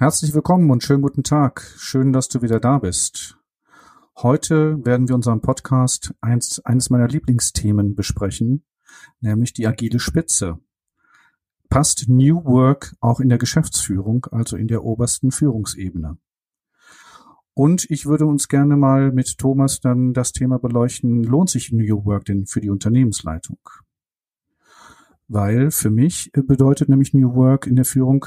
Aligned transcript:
Herzlich 0.00 0.32
willkommen 0.32 0.70
und 0.70 0.84
schönen 0.84 1.02
guten 1.02 1.24
Tag. 1.24 1.74
Schön, 1.76 2.12
dass 2.12 2.28
du 2.28 2.40
wieder 2.40 2.60
da 2.60 2.78
bist. 2.78 3.36
Heute 4.16 4.78
werden 4.86 5.08
wir 5.08 5.16
unseren 5.16 5.40
Podcast 5.40 6.14
eins, 6.20 6.60
eines 6.64 6.88
meiner 6.88 7.08
Lieblingsthemen 7.08 7.96
besprechen, 7.96 8.64
nämlich 9.20 9.54
die 9.54 9.66
agile 9.66 9.98
Spitze. 9.98 10.60
Passt 11.68 12.08
New 12.08 12.44
Work 12.44 12.94
auch 13.00 13.18
in 13.18 13.28
der 13.28 13.38
Geschäftsführung, 13.38 14.24
also 14.30 14.56
in 14.56 14.68
der 14.68 14.84
obersten 14.84 15.32
Führungsebene? 15.32 16.16
Und 17.52 17.90
ich 17.90 18.06
würde 18.06 18.26
uns 18.26 18.46
gerne 18.46 18.76
mal 18.76 19.10
mit 19.10 19.36
Thomas 19.36 19.80
dann 19.80 20.12
das 20.12 20.30
Thema 20.30 20.60
beleuchten, 20.60 21.24
lohnt 21.24 21.50
sich 21.50 21.72
New 21.72 22.04
Work 22.04 22.26
denn 22.26 22.46
für 22.46 22.60
die 22.60 22.70
Unternehmensleitung? 22.70 23.58
Weil 25.28 25.70
für 25.70 25.90
mich 25.90 26.30
bedeutet 26.32 26.88
nämlich 26.88 27.14
New 27.14 27.34
Work 27.34 27.66
in 27.66 27.76
der 27.76 27.84
Führung 27.84 28.26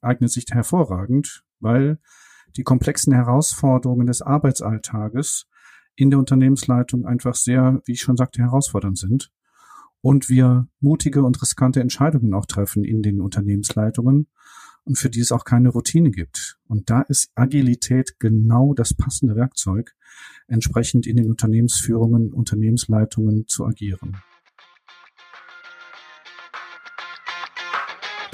eignet 0.00 0.30
sich 0.30 0.46
hervorragend, 0.50 1.44
weil 1.60 1.98
die 2.56 2.64
komplexen 2.64 3.12
Herausforderungen 3.12 4.06
des 4.06 4.22
Arbeitsalltages 4.22 5.46
in 5.96 6.10
der 6.10 6.18
Unternehmensleitung 6.18 7.04
einfach 7.04 7.34
sehr, 7.34 7.82
wie 7.84 7.92
ich 7.92 8.00
schon 8.00 8.16
sagte, 8.16 8.42
herausfordernd 8.42 8.98
sind 8.98 9.30
und 10.00 10.28
wir 10.28 10.66
mutige 10.80 11.22
und 11.22 11.40
riskante 11.42 11.80
Entscheidungen 11.80 12.34
auch 12.34 12.46
treffen 12.46 12.84
in 12.84 13.02
den 13.02 13.20
Unternehmensleitungen 13.20 14.26
und 14.84 14.98
für 14.98 15.10
die 15.10 15.20
es 15.20 15.32
auch 15.32 15.44
keine 15.44 15.68
Routine 15.68 16.10
gibt. 16.10 16.58
Und 16.66 16.88
da 16.88 17.02
ist 17.02 17.30
Agilität 17.34 18.18
genau 18.18 18.72
das 18.72 18.94
passende 18.94 19.36
Werkzeug, 19.36 19.94
entsprechend 20.48 21.06
in 21.06 21.16
den 21.16 21.28
Unternehmensführungen, 21.28 22.32
Unternehmensleitungen 22.32 23.46
zu 23.46 23.66
agieren. 23.66 24.16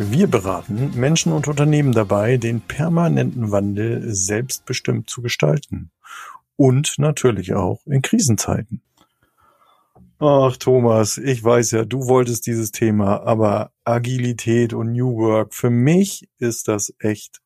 Wir 0.00 0.28
beraten 0.28 0.92
Menschen 0.94 1.32
und 1.32 1.48
Unternehmen 1.48 1.90
dabei, 1.90 2.36
den 2.36 2.60
permanenten 2.60 3.50
Wandel 3.50 4.14
selbstbestimmt 4.14 5.10
zu 5.10 5.22
gestalten. 5.22 5.90
Und 6.54 6.94
natürlich 6.98 7.54
auch 7.54 7.84
in 7.84 8.00
Krisenzeiten. 8.00 8.80
Ach 10.20 10.56
Thomas, 10.56 11.18
ich 11.18 11.42
weiß 11.42 11.72
ja, 11.72 11.84
du 11.84 12.06
wolltest 12.06 12.46
dieses 12.46 12.70
Thema, 12.70 13.22
aber 13.24 13.72
Agilität 13.82 14.72
und 14.72 14.92
New 14.92 15.16
Work, 15.16 15.52
für 15.52 15.70
mich 15.70 16.28
ist 16.38 16.68
das 16.68 16.94
echt 17.00 17.40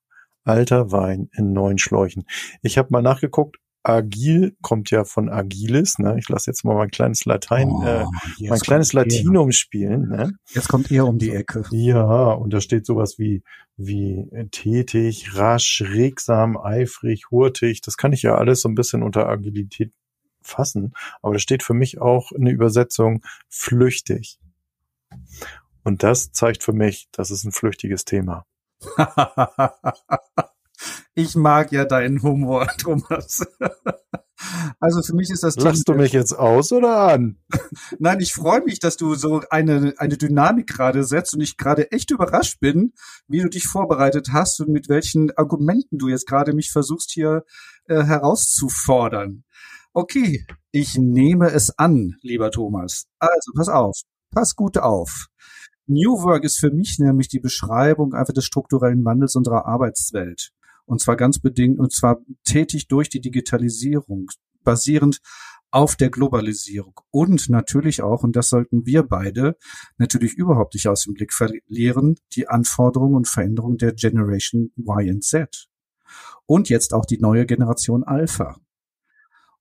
alter 0.44 0.92
Wein 0.92 1.30
in 1.32 1.54
neuen 1.54 1.78
Schläuchen. 1.78 2.26
Ich 2.60 2.76
habe 2.76 2.88
mal 2.90 3.00
nachgeguckt, 3.00 3.56
agil 3.82 4.56
kommt 4.62 4.90
ja 4.90 5.04
von 5.04 5.28
agilis, 5.28 5.98
ne? 5.98 6.16
Ich 6.18 6.28
lasse 6.28 6.50
jetzt 6.50 6.64
mal 6.64 6.74
mein 6.74 6.90
kleines 6.90 7.24
Latein, 7.24 7.68
oh, 7.70 7.84
äh, 7.84 8.04
mein 8.48 8.60
kleines 8.60 8.92
Latinum 8.92 9.48
eher. 9.48 9.52
spielen, 9.52 10.08
ne? 10.08 10.32
Jetzt 10.52 10.68
kommt 10.68 10.90
er 10.90 11.06
um 11.06 11.18
die 11.18 11.30
Ecke. 11.30 11.64
Ja, 11.70 12.32
und 12.32 12.52
da 12.52 12.60
steht 12.60 12.86
sowas 12.86 13.18
wie 13.18 13.42
wie 13.76 14.28
tätig, 14.50 15.36
rasch, 15.36 15.82
regsam, 15.82 16.56
eifrig, 16.56 17.30
hurtig. 17.30 17.80
Das 17.80 17.96
kann 17.96 18.12
ich 18.12 18.22
ja 18.22 18.36
alles 18.36 18.60
so 18.60 18.68
ein 18.68 18.74
bisschen 18.74 19.02
unter 19.02 19.28
Agilität 19.28 19.92
fassen, 20.40 20.92
aber 21.22 21.34
da 21.34 21.38
steht 21.38 21.62
für 21.62 21.74
mich 21.74 22.00
auch 22.00 22.32
eine 22.32 22.50
Übersetzung 22.50 23.22
flüchtig. 23.48 24.38
Und 25.84 26.02
das 26.02 26.32
zeigt 26.32 26.62
für 26.62 26.72
mich, 26.72 27.08
das 27.12 27.30
ist 27.30 27.44
ein 27.44 27.52
flüchtiges 27.52 28.04
Thema. 28.04 28.46
Ich 31.14 31.34
mag 31.34 31.72
ja 31.72 31.84
deinen 31.84 32.22
Humor, 32.22 32.66
Thomas. 32.78 33.46
Also 34.80 35.02
für 35.02 35.14
mich 35.14 35.30
ist 35.30 35.42
das. 35.42 35.56
Lachst 35.56 35.88
du 35.88 35.94
mich 35.94 36.12
jetzt 36.12 36.32
aus 36.32 36.72
oder 36.72 37.12
an? 37.12 37.38
Nein, 37.98 38.20
ich 38.20 38.32
freue 38.32 38.62
mich, 38.62 38.80
dass 38.80 38.96
du 38.96 39.14
so 39.14 39.42
eine, 39.50 39.94
eine 39.98 40.16
Dynamik 40.16 40.66
gerade 40.66 41.04
setzt 41.04 41.34
und 41.34 41.40
ich 41.40 41.56
gerade 41.56 41.92
echt 41.92 42.10
überrascht 42.10 42.58
bin, 42.58 42.92
wie 43.28 43.40
du 43.40 43.48
dich 43.48 43.66
vorbereitet 43.66 44.30
hast 44.32 44.60
und 44.60 44.70
mit 44.70 44.88
welchen 44.88 45.30
Argumenten 45.36 45.98
du 45.98 46.08
jetzt 46.08 46.26
gerade 46.26 46.54
mich 46.54 46.72
versuchst 46.72 47.12
hier 47.12 47.44
äh, 47.86 48.02
herauszufordern. 48.02 49.44
Okay, 49.92 50.46
ich 50.70 50.96
nehme 50.96 51.50
es 51.50 51.78
an, 51.78 52.16
lieber 52.22 52.50
Thomas. 52.50 53.04
Also 53.18 53.52
pass 53.54 53.68
auf, 53.68 54.00
pass 54.30 54.56
gut 54.56 54.78
auf. 54.78 55.26
New 55.86 56.22
Work 56.22 56.44
ist 56.44 56.58
für 56.58 56.70
mich 56.70 56.98
nämlich 56.98 57.28
die 57.28 57.40
Beschreibung 57.40 58.14
einfach 58.14 58.32
des 58.32 58.46
strukturellen 58.46 59.04
Wandels 59.04 59.36
unserer 59.36 59.66
Arbeitswelt. 59.66 60.52
Und 60.92 61.00
zwar 61.00 61.16
ganz 61.16 61.38
bedingt, 61.38 61.78
und 61.78 61.90
zwar 61.90 62.20
tätig 62.44 62.86
durch 62.86 63.08
die 63.08 63.22
Digitalisierung, 63.22 64.30
basierend 64.62 65.22
auf 65.70 65.96
der 65.96 66.10
Globalisierung 66.10 67.00
und 67.10 67.48
natürlich 67.48 68.02
auch, 68.02 68.22
und 68.22 68.36
das 68.36 68.50
sollten 68.50 68.84
wir 68.84 69.02
beide 69.02 69.56
natürlich 69.96 70.34
überhaupt 70.34 70.74
nicht 70.74 70.88
aus 70.88 71.04
dem 71.04 71.14
Blick 71.14 71.32
verlieren, 71.32 72.16
die 72.34 72.46
Anforderungen 72.46 73.14
und 73.14 73.26
Veränderungen 73.26 73.78
der 73.78 73.94
Generation 73.94 74.70
Y 74.76 75.14
und 75.14 75.24
Z. 75.24 75.70
Und 76.44 76.68
jetzt 76.68 76.92
auch 76.92 77.06
die 77.06 77.16
neue 77.16 77.46
Generation 77.46 78.04
Alpha. 78.04 78.60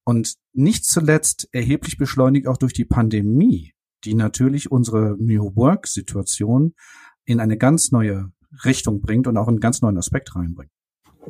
Und 0.03 0.35
nicht 0.51 0.83
zuletzt 0.83 1.47
erheblich 1.53 1.97
beschleunigt 1.97 2.47
auch 2.47 2.57
durch 2.57 2.73
die 2.73 2.83
Pandemie, 2.83 3.73
die 4.03 4.15
natürlich 4.15 4.69
unsere 4.69 5.15
New 5.17 5.55
Work 5.55 5.87
Situation 5.87 6.75
in 7.23 7.39
eine 7.39 7.57
ganz 7.57 7.93
neue 7.93 8.33
Richtung 8.65 8.99
bringt 8.99 9.27
und 9.27 9.37
auch 9.37 9.47
einen 9.47 9.61
ganz 9.61 9.81
neuen 9.81 9.97
Aspekt 9.97 10.35
reinbringt. 10.35 10.71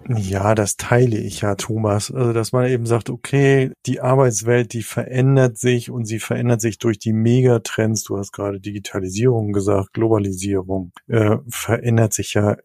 Ja, 0.07 0.55
das 0.55 0.77
teile 0.77 1.17
ich 1.17 1.41
ja, 1.41 1.55
Thomas. 1.55 2.11
Also, 2.11 2.33
dass 2.33 2.51
man 2.53 2.67
eben 2.67 2.85
sagt, 2.85 3.09
okay, 3.09 3.71
die 3.85 3.99
Arbeitswelt, 3.99 4.73
die 4.73 4.83
verändert 4.83 5.57
sich 5.57 5.91
und 5.91 6.05
sie 6.05 6.19
verändert 6.19 6.61
sich 6.61 6.77
durch 6.77 6.97
die 6.97 7.13
Megatrends. 7.13 8.03
Du 8.03 8.17
hast 8.17 8.31
gerade 8.31 8.59
Digitalisierung 8.59 9.51
gesagt, 9.51 9.93
Globalisierung, 9.93 10.91
äh, 11.07 11.37
verändert 11.49 12.13
sich 12.13 12.33
ja 12.33 12.57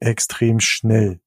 extrem 0.00 0.60
schnell. 0.60 1.20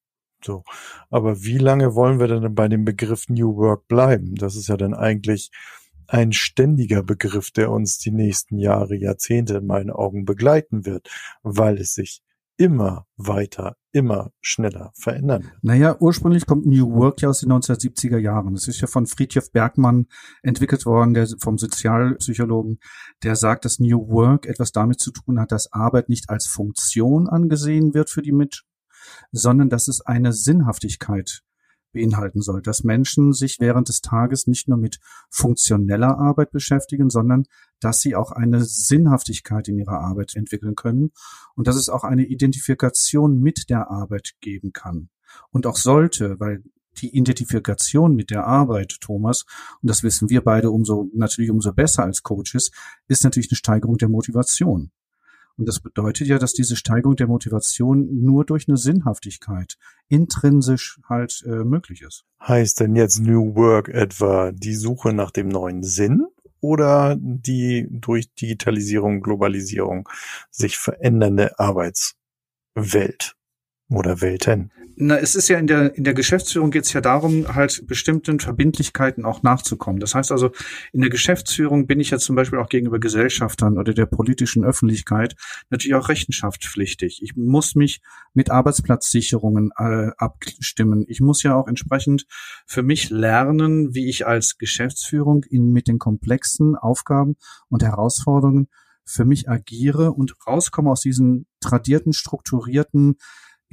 So. 0.44 0.63
Aber 1.09 1.44
wie 1.44 1.59
lange 1.59 1.96
wollen 1.96 2.19
wir 2.19 2.28
denn 2.28 2.56
bei 2.56 2.68
dem 2.68 2.84
Begriff 2.84 3.30
New 3.30 3.56
Work 3.56 3.88
bleiben? 3.88 4.36
Das 4.36 4.56
ist 4.56 4.68
ja 4.68 4.78
dann 4.78 4.94
eigentlich 4.94 5.52
ein 6.08 6.34
ständiger 6.34 7.03
Begriff, 7.03 7.52
der 7.52 7.72
uns 7.72 7.97
die 7.97 8.12
nächsten 8.12 8.58
Jahre, 8.58 8.96
Jahrzehnte 8.96 9.58
in 9.58 9.66
meinen 9.66 9.90
Augen 9.90 10.25
begleiten 10.25 10.86
wird, 10.86 11.09
weil 11.44 11.78
es 11.78 11.94
sich 11.94 12.22
immer 12.63 13.07
weiter, 13.18 13.75
immer 13.91 14.31
schneller 14.40 14.94
verändern. 14.96 15.51
Naja, 15.62 15.97
ursprünglich 16.00 16.46
kommt 16.46 16.66
New 16.66 16.94
Work 16.94 17.22
ja 17.22 17.28
aus 17.28 17.41
den 17.41 17.51
1970er 17.51 18.18
Jahren. 18.18 18.53
Das 18.53 18.69
ist 18.69 18.79
ja 18.79 18.88
von 18.88 19.06
Friedhof 19.06 19.51
Bergmann 19.51 20.07
entwickelt 20.44 20.85
worden, 20.85 21.13
der 21.13 21.28
vom 21.41 21.57
Sozialpsychologen, 21.57 22.79
der 23.22 23.35
sagt, 23.35 23.66
dass 23.66 23.79
New 23.79 24.07
Work 24.07 24.46
etwas 24.46 24.72
damit 24.72 25.01
zu 25.01 25.12
tun 25.12 25.41
hat, 25.41 25.51
dass 25.51 25.74
Arbeit 25.74 26.07
nicht 26.07 26.29
als 26.29 26.47
Funktion 26.47 27.28
angesehen 27.28 27.94
wird 27.94 28.09
für 28.09 28.22
die 28.22 28.31
Menschen, 28.31 28.66
sondern 29.34 29.68
dass 29.68 29.90
es 29.90 30.00
eine 30.00 30.31
Sinnhaftigkeit 30.31 31.41
beinhalten 31.91 32.41
soll, 32.41 32.62
dass 32.62 32.85
Menschen 32.85 33.34
sich 33.34 33.59
während 33.59 33.90
des 33.90 34.00
Tages 34.00 34.47
nicht 34.47 34.69
nur 34.69 34.78
mit 34.78 35.00
funktioneller 35.30 36.18
Arbeit 36.18 36.51
beschäftigen, 36.51 37.09
sondern 37.09 37.44
dass 37.84 38.00
sie 38.00 38.16
auch 38.16 38.32
eine 38.32 38.64
Sinnhaftigkeit 38.64 39.68
in 39.68 39.78
ihrer 39.78 40.00
Arbeit 40.00 40.36
entwickeln 40.36 40.76
können 40.76 41.12
und 41.56 41.68
dass 41.68 41.76
es 41.76 41.90
auch 41.90 42.04
eine 42.04 42.26
Identifikation 42.26 43.40
mit 43.40 43.70
der 43.70 43.90
Arbeit 43.90 44.34
geben 44.40 44.74
kann 44.74 45.10
und 45.52 45.66
auch 45.66 45.78
sollte, 45.78 46.40
weil 46.40 46.64
die 47.02 47.16
Identifikation 47.16 48.16
mit 48.16 48.30
der 48.30 48.46
Arbeit, 48.46 48.98
Thomas, 49.02 49.46
und 49.81 49.90
das 49.90 50.04
wissen 50.04 50.30
wir 50.30 50.42
beide 50.42 50.69
umso, 50.69 51.10
natürlich 51.13 51.50
umso 51.50 51.74
besser 51.74 52.04
als 52.04 52.22
Coaches, 52.22 52.72
ist 53.07 53.24
natürlich 53.24 53.50
eine 53.52 53.57
Steigerung 53.57 53.98
der 53.98 54.10
Motivation. 54.10 54.92
Und 55.56 55.68
das 55.68 55.80
bedeutet 55.80 56.28
ja, 56.28 56.40
dass 56.40 56.54
diese 56.54 56.75
Steigerung 56.75 57.16
der 57.16 57.28
Motivation 57.28 58.22
nur 58.22 58.44
durch 58.44 58.68
eine 58.68 58.78
Sinnhaftigkeit 58.78 59.78
intrinsisch 60.07 61.00
halt 61.07 61.44
äh, 61.46 61.63
möglich 61.63 62.02
ist. 62.02 62.25
Heißt 62.42 62.80
denn 62.80 62.96
jetzt 62.96 63.19
New 63.19 63.56
Work 63.56 63.90
etwa 63.90 64.52
die 64.52 64.74
Suche 64.74 65.13
nach 65.13 65.30
dem 65.31 65.50
neuen 65.50 65.84
Sinn 65.84 66.25
oder 66.63 67.18
die 67.19 67.88
durch 67.92 68.33
Digitalisierung, 68.36 69.21
Globalisierung 69.21 70.07
sich 70.50 70.77
verändernde 70.77 71.60
Arbeitswelt 71.60 73.36
oder 73.95 74.22
Welten? 74.22 74.72
Na, 74.95 75.18
es 75.18 75.34
ist 75.34 75.48
ja 75.48 75.57
in 75.57 75.66
der, 75.66 75.95
in 75.95 76.04
der 76.04 76.13
Geschäftsführung 76.13 76.69
geht 76.69 76.86
es 76.86 76.94
ja 76.94 77.01
darum, 77.01 77.56
halt 77.56 77.88
bestimmten 77.88 78.40
Verbindlichkeiten 78.40 79.25
auch 79.25 79.42
nachzukommen. 79.42 80.00
Das 80.00 80.13
heißt 80.13 80.31
also, 80.31 80.51
in 80.92 81.01
der 81.01 81.10
Geschäftsführung 81.10 81.88
bin 81.88 82.00
ich 82.00 82.12
ja 82.12 82.19
zum 82.19 82.36
Beispiel 82.36 82.60
auch 82.60 82.69
gegenüber 82.69 83.00
Gesellschaftern 83.00 83.80
oder 83.80 83.95
der 83.95 84.06
politischen 84.06 84.63
Öffentlichkeit 84.63 85.36
natürlich 85.72 85.95
auch 85.95 86.10
rechenschaftspflichtig. 86.10 87.22
Ich 87.24 87.36
muss 87.36 87.74
mich 87.74 88.01
mit 88.36 88.51
Arbeitsplatzsicherungen 88.51 89.72
äh, 89.78 90.12
abstimmen. 90.18 91.06
Ich 91.07 91.22
muss 91.22 91.42
ja 91.42 91.56
auch 91.56 91.68
entsprechend 91.68 92.28
für 92.68 92.84
mich 92.84 93.10
lernen, 93.10 93.95
wie 93.95 94.10
ich 94.10 94.28
als 94.28 94.60
Geschäftsführung 94.60 95.44
in, 95.50 95.72
mit 95.72 95.88
den 95.88 95.98
komplexen 95.98 96.75
Aufgaben 96.75 97.36
und 97.68 97.81
Herausforderungen 97.81 98.68
für 99.06 99.25
mich 99.25 99.50
agiere 99.50 100.12
und 100.12 100.36
rauskomme 100.48 100.92
aus 100.92 101.01
diesen 101.01 101.48
tradierten, 101.60 102.13
strukturierten, 102.13 103.16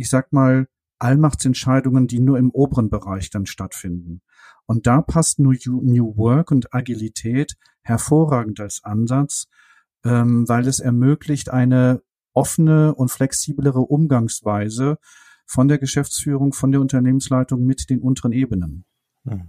ich 0.00 0.08
sag 0.08 0.32
mal, 0.32 0.66
Allmachtsentscheidungen, 0.98 2.06
die 2.06 2.20
nur 2.20 2.38
im 2.38 2.50
oberen 2.50 2.90
Bereich 2.90 3.30
dann 3.30 3.46
stattfinden. 3.46 4.22
Und 4.66 4.86
da 4.86 5.02
passt 5.02 5.38
New, 5.38 5.52
Work 5.52 6.50
und 6.50 6.74
Agilität 6.74 7.56
hervorragend 7.82 8.60
als 8.60 8.84
Ansatz, 8.84 9.46
ähm, 10.04 10.48
weil 10.48 10.66
es 10.66 10.80
ermöglicht 10.80 11.50
eine 11.50 12.02
offene 12.32 12.94
und 12.94 13.10
flexiblere 13.10 13.80
Umgangsweise 13.80 14.98
von 15.46 15.68
der 15.68 15.78
Geschäftsführung, 15.78 16.52
von 16.52 16.70
der 16.70 16.80
Unternehmensleitung 16.80 17.64
mit 17.64 17.90
den 17.90 18.00
unteren 18.00 18.32
Ebenen. 18.32 18.84
Hm. 19.26 19.48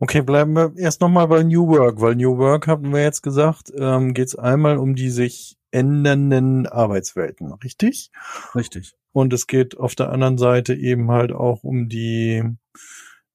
Okay, 0.00 0.22
bleiben 0.22 0.54
wir 0.54 0.72
erst 0.76 1.00
nochmal 1.00 1.28
bei 1.28 1.42
New 1.42 1.68
Work, 1.68 2.00
weil 2.00 2.16
New 2.16 2.36
Work, 2.38 2.66
haben 2.66 2.92
wir 2.92 3.02
jetzt 3.02 3.22
gesagt, 3.22 3.72
ähm, 3.76 4.14
geht 4.14 4.28
es 4.28 4.36
einmal 4.36 4.78
um 4.78 4.94
die 4.94 5.10
sich 5.10 5.56
ändernden 5.74 6.66
Arbeitswelten, 6.66 7.52
richtig? 7.52 8.10
Richtig. 8.54 8.94
Und 9.12 9.32
es 9.32 9.46
geht 9.46 9.76
auf 9.76 9.94
der 9.94 10.10
anderen 10.10 10.38
Seite 10.38 10.74
eben 10.74 11.10
halt 11.10 11.32
auch 11.32 11.64
um 11.64 11.88
die 11.88 12.42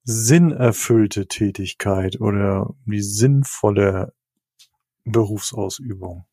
sinnerfüllte 0.04 1.26
Tätigkeit 1.26 2.20
oder 2.20 2.70
um 2.70 2.90
die 2.90 3.02
sinnvolle 3.02 4.12
Berufsausübung. 5.04 6.24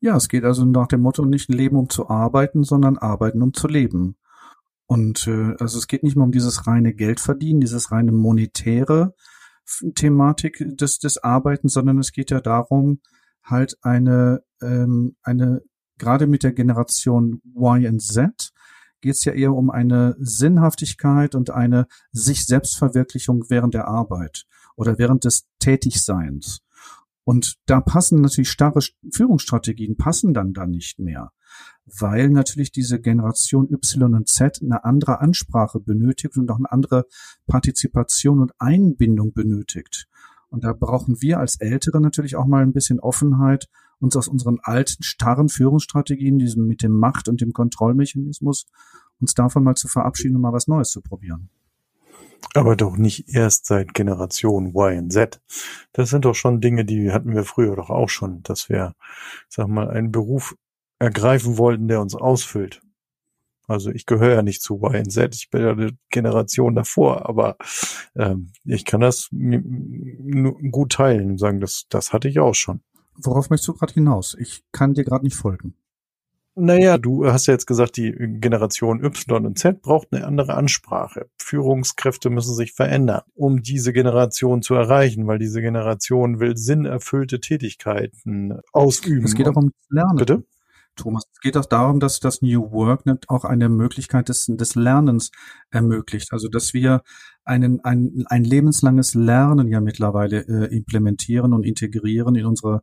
Ja, 0.00 0.16
es 0.16 0.28
geht 0.28 0.44
also 0.44 0.64
nach 0.64 0.88
dem 0.88 1.00
Motto 1.00 1.24
nicht 1.24 1.48
leben, 1.48 1.76
um 1.76 1.88
zu 1.88 2.08
arbeiten, 2.08 2.62
sondern 2.64 2.98
arbeiten, 2.98 3.40
um 3.40 3.54
zu 3.54 3.68
leben. 3.68 4.16
Und 4.86 5.26
äh, 5.26 5.54
also 5.58 5.78
es 5.78 5.86
geht 5.86 6.02
nicht 6.02 6.16
mehr 6.16 6.24
um 6.24 6.32
dieses 6.32 6.66
reine 6.66 6.92
Geldverdienen, 6.92 7.60
dieses 7.60 7.90
reine 7.90 8.12
monetäre 8.12 9.14
Thematik 9.94 10.62
des, 10.76 10.98
des 10.98 11.18
Arbeitens, 11.18 11.72
sondern 11.72 11.98
es 11.98 12.12
geht 12.12 12.30
ja 12.30 12.40
darum, 12.40 13.00
halt 13.44 13.76
eine, 13.82 14.42
ähm, 14.62 15.16
eine, 15.22 15.62
gerade 15.98 16.26
mit 16.26 16.42
der 16.42 16.52
Generation 16.52 17.40
Y 17.56 17.86
und 17.86 18.02
Z, 18.02 18.52
geht 19.00 19.16
es 19.16 19.24
ja 19.24 19.34
eher 19.34 19.52
um 19.52 19.70
eine 19.70 20.16
Sinnhaftigkeit 20.18 21.34
und 21.34 21.50
eine 21.50 21.86
sich 22.10 22.46
Selbstverwirklichung 22.46 23.44
während 23.50 23.74
der 23.74 23.86
Arbeit 23.86 24.46
oder 24.76 24.98
während 24.98 25.24
des 25.24 25.46
Tätigseins. 25.58 26.60
Und 27.24 27.56
da 27.66 27.80
passen 27.80 28.20
natürlich 28.20 28.50
starre 28.50 28.80
Führungsstrategien 29.10 29.96
passen 29.96 30.34
dann 30.34 30.52
da 30.52 30.66
nicht 30.66 30.98
mehr, 30.98 31.32
weil 31.84 32.28
natürlich 32.28 32.70
diese 32.70 33.00
Generation 33.00 33.70
Y 33.70 34.14
und 34.14 34.28
Z 34.28 34.60
eine 34.62 34.84
andere 34.84 35.20
Ansprache 35.20 35.80
benötigt 35.80 36.36
und 36.36 36.50
auch 36.50 36.58
eine 36.58 36.72
andere 36.72 37.06
Partizipation 37.46 38.40
und 38.40 38.52
Einbindung 38.58 39.32
benötigt. 39.32 40.06
Und 40.54 40.62
da 40.62 40.72
brauchen 40.72 41.20
wir 41.20 41.40
als 41.40 41.56
Ältere 41.56 42.00
natürlich 42.00 42.36
auch 42.36 42.46
mal 42.46 42.62
ein 42.62 42.72
bisschen 42.72 43.00
Offenheit, 43.00 43.68
uns 43.98 44.16
aus 44.16 44.28
unseren 44.28 44.60
alten, 44.62 45.02
starren 45.02 45.48
Führungsstrategien, 45.48 46.38
diesem 46.38 46.68
mit 46.68 46.80
dem 46.84 46.92
Macht- 46.92 47.28
und 47.28 47.40
dem 47.40 47.52
Kontrollmechanismus, 47.52 48.66
uns 49.20 49.34
davon 49.34 49.64
mal 49.64 49.74
zu 49.74 49.88
verabschieden 49.88 50.36
und 50.36 50.42
mal 50.42 50.52
was 50.52 50.68
Neues 50.68 50.90
zu 50.90 51.02
probieren. 51.02 51.50
Aber 52.54 52.76
doch 52.76 52.96
nicht 52.96 53.34
erst 53.34 53.66
seit 53.66 53.94
Generation 53.94 54.68
Y 54.68 54.98
und 54.98 55.12
Z. 55.12 55.40
Das 55.92 56.10
sind 56.10 56.24
doch 56.24 56.36
schon 56.36 56.60
Dinge, 56.60 56.84
die 56.84 57.10
hatten 57.10 57.34
wir 57.34 57.42
früher 57.42 57.74
doch 57.74 57.90
auch 57.90 58.08
schon, 58.08 58.44
dass 58.44 58.68
wir, 58.68 58.94
sag 59.48 59.66
mal, 59.66 59.90
einen 59.90 60.12
Beruf 60.12 60.54
ergreifen 61.00 61.58
wollten, 61.58 61.88
der 61.88 62.00
uns 62.00 62.14
ausfüllt. 62.14 62.80
Also 63.66 63.90
ich 63.90 64.06
gehöre 64.06 64.34
ja 64.34 64.42
nicht 64.42 64.62
zu 64.62 64.76
Y 64.76 65.04
und 65.04 65.10
Z, 65.10 65.34
ich 65.34 65.50
bin 65.50 65.62
ja 65.62 65.72
eine 65.72 65.96
Generation 66.10 66.74
davor, 66.74 67.28
aber 67.28 67.56
ähm, 68.14 68.52
ich 68.64 68.84
kann 68.84 69.00
das 69.00 69.30
gut 69.30 70.92
teilen 70.92 71.32
und 71.32 71.38
sagen, 71.38 71.60
das, 71.60 71.86
das 71.88 72.12
hatte 72.12 72.28
ich 72.28 72.40
auch 72.40 72.54
schon. 72.54 72.80
Worauf 73.16 73.50
möchtest 73.50 73.68
du 73.68 73.74
gerade 73.74 73.94
hinaus? 73.94 74.36
Ich 74.38 74.64
kann 74.72 74.94
dir 74.94 75.04
gerade 75.04 75.24
nicht 75.24 75.36
folgen. 75.36 75.74
Naja, 76.56 76.98
du 76.98 77.26
hast 77.26 77.46
ja 77.46 77.54
jetzt 77.54 77.66
gesagt, 77.66 77.96
die 77.96 78.12
Generation 78.12 79.02
Y 79.02 79.44
und 79.44 79.58
Z 79.58 79.82
braucht 79.82 80.12
eine 80.12 80.24
andere 80.24 80.54
Ansprache. 80.54 81.26
Führungskräfte 81.36 82.30
müssen 82.30 82.54
sich 82.54 82.72
verändern, 82.72 83.22
um 83.34 83.62
diese 83.62 83.92
Generation 83.92 84.62
zu 84.62 84.74
erreichen, 84.74 85.26
weil 85.26 85.40
diese 85.40 85.60
Generation 85.60 86.38
will 86.38 86.56
sinnerfüllte 86.56 87.40
Tätigkeiten 87.40 88.60
ausüben. 88.72 89.24
Es 89.24 89.34
geht 89.34 89.48
auch 89.48 89.56
um 89.56 89.72
Lernen. 89.88 90.16
Bitte? 90.16 90.44
Thomas, 90.96 91.24
es 91.32 91.40
geht 91.40 91.56
auch 91.56 91.66
darum, 91.66 92.00
dass 92.00 92.20
das 92.20 92.42
New 92.42 92.70
Work 92.70 93.02
auch 93.28 93.44
eine 93.44 93.68
Möglichkeit 93.68 94.28
des, 94.28 94.46
des 94.48 94.74
Lernens 94.74 95.30
ermöglicht. 95.70 96.32
Also, 96.32 96.48
dass 96.48 96.74
wir 96.74 97.02
einen, 97.44 97.80
ein, 97.84 98.24
ein 98.26 98.44
lebenslanges 98.44 99.14
Lernen 99.14 99.68
ja 99.68 99.80
mittlerweile 99.80 100.46
äh, 100.46 100.74
implementieren 100.74 101.52
und 101.52 101.64
integrieren 101.64 102.34
in 102.36 102.46
unsere 102.46 102.82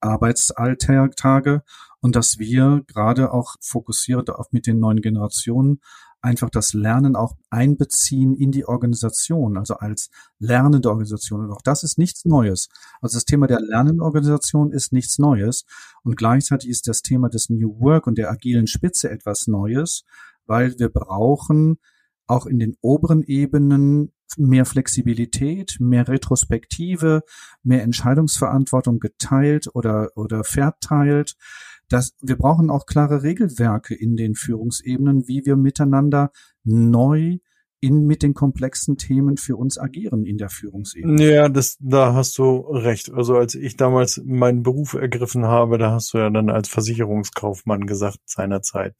Arbeitsalltage 0.00 1.62
und 2.00 2.14
dass 2.14 2.38
wir 2.38 2.82
gerade 2.86 3.32
auch 3.32 3.56
fokussiert 3.60 4.30
auf 4.30 4.46
mit 4.52 4.66
den 4.66 4.78
neuen 4.78 5.00
Generationen 5.00 5.80
einfach 6.20 6.50
das 6.50 6.72
Lernen 6.74 7.16
auch 7.16 7.36
einbeziehen 7.50 8.34
in 8.34 8.50
die 8.50 8.66
Organisation, 8.66 9.56
also 9.56 9.74
als 9.74 10.10
lernende 10.38 10.88
Organisation. 10.90 11.44
Und 11.44 11.52
auch 11.52 11.62
das 11.62 11.82
ist 11.82 11.98
nichts 11.98 12.24
Neues. 12.24 12.68
Also 13.00 13.16
das 13.16 13.24
Thema 13.24 13.46
der 13.46 13.60
Lernenorganisation 13.60 14.72
ist 14.72 14.92
nichts 14.92 15.18
Neues. 15.18 15.64
Und 16.02 16.16
gleichzeitig 16.16 16.70
ist 16.70 16.88
das 16.88 17.02
Thema 17.02 17.28
des 17.28 17.50
New 17.50 17.78
Work 17.80 18.06
und 18.06 18.18
der 18.18 18.30
agilen 18.30 18.66
Spitze 18.66 19.10
etwas 19.10 19.46
Neues, 19.46 20.04
weil 20.46 20.78
wir 20.78 20.88
brauchen 20.88 21.78
auch 22.26 22.46
in 22.46 22.58
den 22.58 22.76
oberen 22.80 23.22
Ebenen 23.22 24.12
mehr 24.36 24.66
Flexibilität, 24.66 25.78
mehr 25.80 26.06
Retrospektive, 26.06 27.22
mehr 27.62 27.82
Entscheidungsverantwortung 27.82 28.98
geteilt 28.98 29.68
oder, 29.72 30.10
oder 30.16 30.44
verteilt 30.44 31.36
dass 31.88 32.14
wir 32.20 32.36
brauchen 32.36 32.70
auch 32.70 32.86
klare 32.86 33.22
Regelwerke 33.22 33.94
in 33.94 34.16
den 34.16 34.34
Führungsebenen, 34.34 35.26
wie 35.26 35.44
wir 35.44 35.56
miteinander 35.56 36.30
neu 36.64 37.38
in 37.80 38.06
mit 38.06 38.22
den 38.22 38.34
komplexen 38.34 38.96
Themen 38.96 39.36
für 39.36 39.56
uns 39.56 39.78
agieren 39.78 40.24
in 40.24 40.36
der 40.36 40.48
Führungsebene. 40.48 41.22
Ja, 41.22 41.48
das, 41.48 41.76
da 41.80 42.12
hast 42.12 42.36
du 42.38 42.58
recht. 42.58 43.12
Also 43.12 43.36
als 43.36 43.54
ich 43.54 43.76
damals 43.76 44.20
meinen 44.24 44.62
Beruf 44.62 44.94
ergriffen 44.94 45.46
habe, 45.46 45.78
da 45.78 45.92
hast 45.92 46.12
du 46.12 46.18
ja 46.18 46.28
dann 46.28 46.50
als 46.50 46.68
Versicherungskaufmann 46.68 47.86
gesagt 47.86 48.18
seinerzeit, 48.24 48.96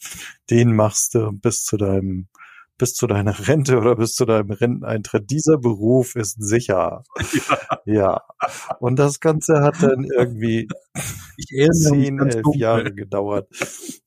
den 0.51 0.75
machst 0.77 1.15
du 1.15 1.33
bis 1.33 1.65
zu 1.65 1.77
deinem 1.77 2.29
bis 2.79 2.95
zu 2.95 3.07
deiner 3.07 3.37
Rente 3.49 3.77
oder 3.79 3.97
bis 3.97 4.15
zu 4.15 4.25
deinem 4.25 4.51
Renteneintritt. 4.51 5.31
Dieser 5.31 5.59
Beruf 5.59 6.15
ist 6.17 6.37
sicher. 6.43 7.03
Ja. 7.35 7.81
ja. 7.85 8.23
Und 8.79 8.99
das 8.99 9.21
Ganze 9.21 9.61
hat 9.61 9.83
dann 9.83 10.05
irgendwie 10.05 10.69
zehn, 11.73 12.21
elf 12.21 12.47
Jahre 12.55 12.93
gedauert. 12.95 13.49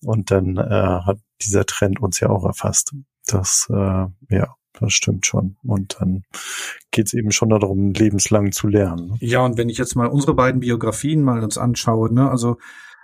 Und 0.03 0.31
dann 0.31 0.57
äh, 0.57 1.00
hat 1.05 1.19
dieser 1.41 1.65
Trend 1.65 2.01
uns 2.01 2.19
ja 2.19 2.29
auch 2.29 2.45
erfasst. 2.45 2.93
Das, 3.27 3.67
äh, 3.69 3.75
ja, 4.29 4.55
das 4.79 4.93
stimmt 4.93 5.25
schon. 5.25 5.57
Und 5.63 5.98
dann 6.00 6.24
geht 6.91 7.07
es 7.07 7.13
eben 7.13 7.31
schon 7.31 7.50
darum, 7.50 7.91
lebenslang 7.91 8.51
zu 8.51 8.67
lernen. 8.67 9.10
Ne? 9.10 9.17
Ja, 9.19 9.45
und 9.45 9.57
wenn 9.57 9.69
ich 9.69 9.77
jetzt 9.77 9.95
mal 9.95 10.07
unsere 10.07 10.34
beiden 10.34 10.62
Biografien 10.62 11.22
mal 11.24 11.43
uns 11.43 11.57
anschaue, 11.57 12.13
ne, 12.13 12.29
also 12.29 12.57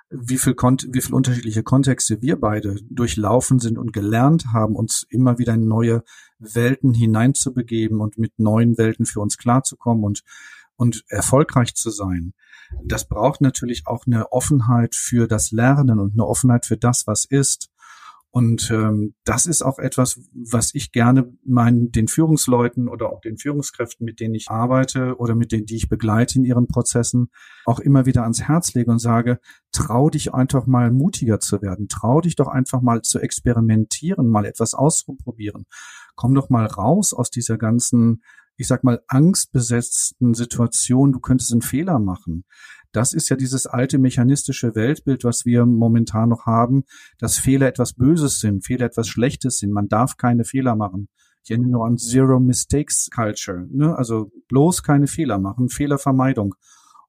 wie 0.09 0.37
viel, 0.37 0.55
wie 0.55 1.01
viel 1.01 1.13
unterschiedliche 1.13 1.63
Kontexte 1.63 2.21
wir 2.21 2.39
beide 2.39 2.75
durchlaufen 2.89 3.59
sind 3.59 3.77
und 3.77 3.91
gelernt 3.91 4.45
haben, 4.53 4.75
uns 4.75 5.05
immer 5.09 5.37
wieder 5.37 5.53
in 5.53 5.67
neue 5.67 6.03
Welten 6.39 6.93
hineinzubegeben 6.93 7.99
und 7.99 8.17
mit 8.17 8.39
neuen 8.39 8.77
Welten 8.77 9.05
für 9.05 9.19
uns 9.19 9.37
klarzukommen 9.37 10.03
und, 10.03 10.23
und 10.75 11.03
erfolgreich 11.09 11.75
zu 11.75 11.89
sein. 11.89 12.33
Das 12.83 13.07
braucht 13.07 13.41
natürlich 13.41 13.83
auch 13.85 14.05
eine 14.05 14.31
Offenheit 14.31 14.95
für 14.95 15.27
das 15.27 15.51
Lernen 15.51 15.99
und 15.99 16.13
eine 16.13 16.25
Offenheit 16.25 16.65
für 16.65 16.77
das, 16.77 17.07
was 17.07 17.25
ist. 17.25 17.69
Und 18.37 18.69
ähm, 18.69 19.15
das 19.23 19.47
ist 19.47 19.63
auch 19.63 19.79
etwas, 19.79 20.19
was 20.31 20.75
ich 20.75 20.91
gerne 20.91 21.33
meinen 21.43 21.91
den 21.91 22.07
Führungsleuten 22.07 22.87
oder 22.87 23.11
auch 23.11 23.19
den 23.19 23.39
Führungskräften, 23.39 24.05
mit 24.05 24.19
denen 24.19 24.35
ich 24.35 24.51
arbeite 24.51 25.17
oder 25.17 25.33
mit 25.33 25.51
denen, 25.51 25.65
die 25.65 25.75
ich 25.75 25.89
begleite 25.89 26.37
in 26.37 26.45
ihren 26.45 26.67
Prozessen, 26.67 27.31
auch 27.65 27.79
immer 27.79 28.05
wieder 28.05 28.21
ans 28.21 28.43
Herz 28.43 28.75
lege 28.75 28.91
und 28.91 28.99
sage, 28.99 29.39
trau 29.71 30.11
dich 30.11 30.35
einfach 30.35 30.67
mal 30.67 30.91
mutiger 30.91 31.39
zu 31.39 31.63
werden, 31.63 31.87
trau 31.87 32.21
dich 32.21 32.35
doch 32.35 32.47
einfach 32.47 32.79
mal 32.79 33.01
zu 33.01 33.19
experimentieren, 33.19 34.27
mal 34.27 34.45
etwas 34.45 34.75
auszuprobieren. 34.75 35.65
Komm 36.13 36.35
doch 36.35 36.51
mal 36.51 36.67
raus 36.67 37.15
aus 37.15 37.31
dieser 37.31 37.57
ganzen 37.57 38.21
ich 38.57 38.67
sag 38.67 38.83
mal, 38.83 39.01
angstbesetzten 39.07 40.33
Situation, 40.33 41.11
du 41.11 41.19
könntest 41.19 41.51
einen 41.51 41.61
Fehler 41.61 41.99
machen. 41.99 42.43
Das 42.91 43.13
ist 43.13 43.29
ja 43.29 43.35
dieses 43.35 43.67
alte 43.67 43.99
mechanistische 43.99 44.73
Weltbild, 44.73 45.23
was 45.23 45.45
wir 45.45 45.65
momentan 45.65 46.29
noch 46.29 46.45
haben, 46.45 46.83
dass 47.19 47.37
Fehler 47.37 47.67
etwas 47.67 47.93
Böses 47.93 48.39
sind, 48.39 48.65
Fehler 48.65 48.87
etwas 48.87 49.07
Schlechtes 49.07 49.59
sind. 49.59 49.71
Man 49.71 49.87
darf 49.87 50.17
keine 50.17 50.45
Fehler 50.45 50.75
machen. 50.75 51.09
Ich 51.43 51.51
erinnere 51.51 51.71
nur 51.71 51.85
an 51.85 51.97
Zero 51.97 52.39
Mistakes 52.39 53.09
Culture, 53.13 53.67
ne? 53.69 53.95
also 53.95 54.31
bloß 54.49 54.83
keine 54.83 55.07
Fehler 55.07 55.37
machen, 55.37 55.69
Fehlervermeidung. 55.69 56.55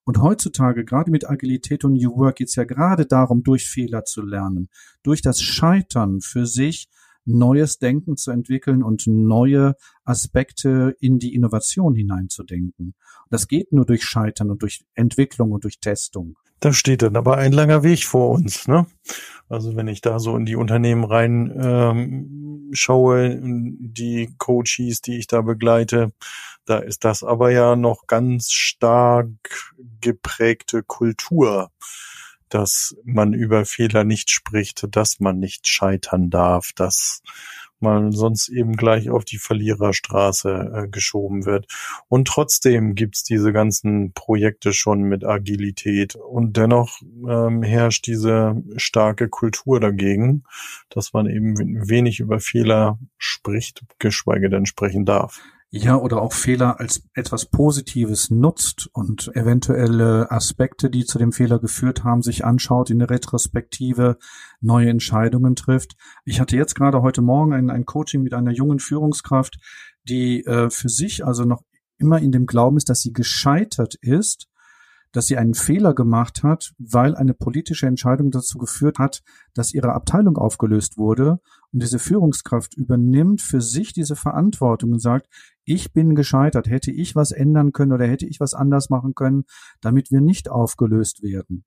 Und 0.04 0.22
heutzutage, 0.22 0.84
gerade 0.84 1.10
mit 1.10 1.28
Agilität 1.28 1.84
und 1.84 1.94
New 1.94 2.16
Work, 2.16 2.36
geht 2.36 2.48
es 2.48 2.54
ja 2.54 2.64
gerade 2.64 3.04
darum, 3.04 3.42
durch 3.42 3.68
Fehler 3.68 4.04
zu 4.04 4.22
lernen, 4.22 4.68
durch 5.02 5.22
das 5.22 5.42
Scheitern 5.42 6.20
für 6.20 6.46
sich 6.46 6.88
neues 7.28 7.78
Denken 7.78 8.16
zu 8.16 8.30
entwickeln 8.30 8.82
und 8.82 9.06
neue 9.06 9.74
Aspekte 10.04 10.96
in 11.00 11.18
die 11.18 11.34
Innovation 11.34 11.94
hineinzudenken. 11.94 12.94
Das 13.30 13.48
geht 13.48 13.72
nur 13.72 13.84
durch 13.84 14.04
Scheitern 14.04 14.50
und 14.50 14.62
durch 14.62 14.84
Entwicklung 14.94 15.52
und 15.52 15.64
durch 15.64 15.80
Testung. 15.80 16.36
Da 16.60 16.72
steht 16.72 17.02
dann 17.02 17.16
aber 17.16 17.36
ein 17.36 17.52
langer 17.52 17.82
Weg 17.84 18.04
vor 18.04 18.30
uns. 18.30 18.66
Ne? 18.66 18.86
Also 19.48 19.76
wenn 19.76 19.86
ich 19.86 20.00
da 20.00 20.18
so 20.18 20.36
in 20.36 20.44
die 20.44 20.56
Unternehmen 20.56 21.04
rein 21.04 21.56
ähm, 21.60 22.70
schaue, 22.72 23.38
die 23.40 24.34
Coaches, 24.38 25.00
die 25.00 25.18
ich 25.18 25.28
da 25.28 25.42
begleite, 25.42 26.12
da 26.64 26.78
ist 26.78 27.04
das 27.04 27.22
aber 27.22 27.50
ja 27.50 27.76
noch 27.76 28.06
ganz 28.06 28.50
stark 28.50 29.28
geprägte 30.00 30.82
Kultur 30.82 31.70
dass 32.48 32.96
man 33.04 33.32
über 33.32 33.64
Fehler 33.64 34.04
nicht 34.04 34.30
spricht, 34.30 34.86
dass 34.90 35.20
man 35.20 35.38
nicht 35.38 35.66
scheitern 35.66 36.30
darf, 36.30 36.72
dass 36.74 37.22
man 37.80 38.12
sonst 38.12 38.48
eben 38.48 38.72
gleich 38.72 39.10
auf 39.10 39.24
die 39.24 39.38
Verliererstraße 39.38 40.72
äh, 40.74 40.88
geschoben 40.88 41.46
wird. 41.46 41.66
Und 42.08 42.26
trotzdem 42.28 42.94
gibt's 42.94 43.22
diese 43.22 43.52
ganzen 43.52 44.12
Projekte 44.12 44.72
schon 44.72 45.02
mit 45.02 45.24
Agilität. 45.24 46.16
Und 46.16 46.56
dennoch 46.56 47.00
ähm, 47.28 47.62
herrscht 47.62 48.06
diese 48.06 48.62
starke 48.76 49.28
Kultur 49.28 49.80
dagegen, 49.80 50.44
dass 50.88 51.12
man 51.12 51.26
eben 51.26 51.88
wenig 51.88 52.20
über 52.20 52.40
Fehler 52.40 52.98
spricht, 53.16 53.84
geschweige 53.98 54.50
denn 54.50 54.66
sprechen 54.66 55.04
darf 55.04 55.40
ja, 55.70 55.96
oder 55.96 56.22
auch 56.22 56.32
Fehler 56.32 56.80
als 56.80 57.02
etwas 57.12 57.46
Positives 57.46 58.30
nutzt 58.30 58.88
und 58.94 59.30
eventuelle 59.36 60.30
Aspekte, 60.30 60.88
die 60.88 61.04
zu 61.04 61.18
dem 61.18 61.30
Fehler 61.30 61.58
geführt 61.58 62.04
haben, 62.04 62.22
sich 62.22 62.44
anschaut, 62.44 62.88
in 62.88 63.00
der 63.00 63.10
Retrospektive 63.10 64.16
neue 64.60 64.88
Entscheidungen 64.88 65.56
trifft. 65.56 65.96
Ich 66.24 66.40
hatte 66.40 66.56
jetzt 66.56 66.74
gerade 66.74 67.02
heute 67.02 67.20
Morgen 67.20 67.52
ein, 67.52 67.68
ein 67.68 67.84
Coaching 67.84 68.22
mit 68.22 68.32
einer 68.32 68.52
jungen 68.52 68.78
Führungskraft, 68.78 69.58
die 70.04 70.42
äh, 70.44 70.70
für 70.70 70.88
sich 70.88 71.26
also 71.26 71.44
noch 71.44 71.62
immer 71.98 72.18
in 72.18 72.32
dem 72.32 72.46
Glauben 72.46 72.78
ist, 72.78 72.88
dass 72.88 73.02
sie 73.02 73.12
gescheitert 73.12 73.94
ist 74.00 74.48
dass 75.18 75.26
sie 75.26 75.36
einen 75.36 75.54
Fehler 75.54 75.94
gemacht 75.94 76.44
hat, 76.44 76.74
weil 76.78 77.16
eine 77.16 77.34
politische 77.34 77.88
Entscheidung 77.88 78.30
dazu 78.30 78.56
geführt 78.56 79.00
hat, 79.00 79.24
dass 79.52 79.74
ihre 79.74 79.92
Abteilung 79.92 80.36
aufgelöst 80.36 80.96
wurde. 80.96 81.40
Und 81.72 81.82
diese 81.82 81.98
Führungskraft 81.98 82.76
übernimmt 82.76 83.42
für 83.42 83.60
sich 83.60 83.92
diese 83.92 84.14
Verantwortung 84.14 84.92
und 84.92 85.00
sagt, 85.00 85.26
ich 85.64 85.92
bin 85.92 86.14
gescheitert, 86.14 86.70
hätte 86.70 86.92
ich 86.92 87.16
was 87.16 87.32
ändern 87.32 87.72
können 87.72 87.90
oder 87.90 88.06
hätte 88.06 88.26
ich 88.26 88.38
was 88.38 88.54
anders 88.54 88.90
machen 88.90 89.16
können, 89.16 89.42
damit 89.80 90.12
wir 90.12 90.20
nicht 90.20 90.48
aufgelöst 90.48 91.20
werden. 91.24 91.64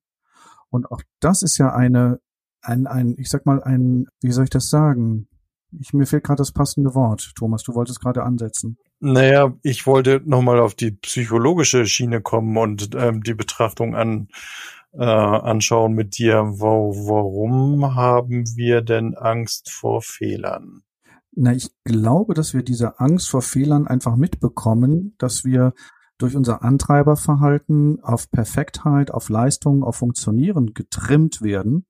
Und 0.70 0.90
auch 0.90 1.02
das 1.20 1.42
ist 1.42 1.58
ja 1.58 1.74
eine, 1.74 2.20
ein, 2.62 2.86
ein, 2.86 3.16
ich 3.18 3.28
sag 3.28 3.44
mal, 3.44 3.62
ein, 3.62 4.06
wie 4.22 4.32
soll 4.32 4.44
ich 4.44 4.50
das 4.50 4.70
sagen? 4.70 5.28
Ich, 5.80 5.92
mir 5.92 6.06
fehlt 6.06 6.24
gerade 6.24 6.38
das 6.38 6.52
passende 6.52 6.94
Wort. 6.94 7.32
Thomas, 7.36 7.62
du 7.62 7.74
wolltest 7.74 8.00
gerade 8.00 8.22
ansetzen. 8.22 8.76
Naja, 9.00 9.54
ich 9.62 9.86
wollte 9.86 10.20
nochmal 10.24 10.60
auf 10.60 10.74
die 10.74 10.92
psychologische 10.92 11.86
Schiene 11.86 12.20
kommen 12.20 12.56
und 12.56 12.94
ähm, 12.94 13.22
die 13.22 13.34
Betrachtung 13.34 13.94
an, 13.94 14.28
äh, 14.92 15.04
anschauen 15.04 15.94
mit 15.94 16.18
dir. 16.18 16.44
Wo, 16.44 16.94
warum 17.08 17.94
haben 17.94 18.44
wir 18.56 18.82
denn 18.82 19.14
Angst 19.14 19.70
vor 19.70 20.02
Fehlern? 20.02 20.82
Na, 21.34 21.52
ich 21.52 21.70
glaube, 21.84 22.34
dass 22.34 22.52
wir 22.52 22.62
diese 22.62 23.00
Angst 23.00 23.30
vor 23.30 23.42
Fehlern 23.42 23.86
einfach 23.86 24.16
mitbekommen, 24.16 25.14
dass 25.18 25.44
wir 25.44 25.72
durch 26.18 26.36
unser 26.36 26.62
Antreiberverhalten 26.62 28.00
auf 28.02 28.30
Perfektheit, 28.30 29.10
auf 29.10 29.28
Leistung, 29.28 29.82
auf 29.82 29.96
Funktionieren 29.96 30.74
getrimmt 30.74 31.42
werden 31.42 31.86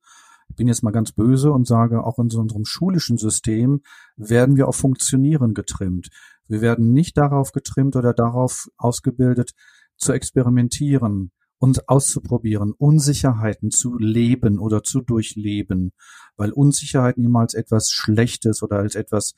ich 0.52 0.56
bin 0.56 0.68
jetzt 0.68 0.82
mal 0.82 0.90
ganz 0.90 1.12
böse 1.12 1.50
und 1.50 1.66
sage, 1.66 2.04
auch 2.04 2.18
in 2.18 2.28
so 2.28 2.38
unserem 2.38 2.66
schulischen 2.66 3.16
System 3.16 3.80
werden 4.16 4.56
wir 4.56 4.68
auf 4.68 4.76
Funktionieren 4.76 5.54
getrimmt. 5.54 6.10
Wir 6.46 6.60
werden 6.60 6.92
nicht 6.92 7.16
darauf 7.16 7.52
getrimmt 7.52 7.96
oder 7.96 8.12
darauf 8.12 8.68
ausgebildet, 8.76 9.52
zu 9.96 10.12
experimentieren, 10.12 11.30
uns 11.56 11.88
auszuprobieren, 11.88 12.72
Unsicherheiten 12.76 13.70
zu 13.70 13.96
leben 13.96 14.58
oder 14.58 14.82
zu 14.82 15.00
durchleben, 15.00 15.92
weil 16.36 16.52
Unsicherheit 16.52 17.16
niemals 17.16 17.54
etwas 17.54 17.90
Schlechtes 17.90 18.62
oder 18.62 18.76
als 18.76 18.94
etwas 18.94 19.32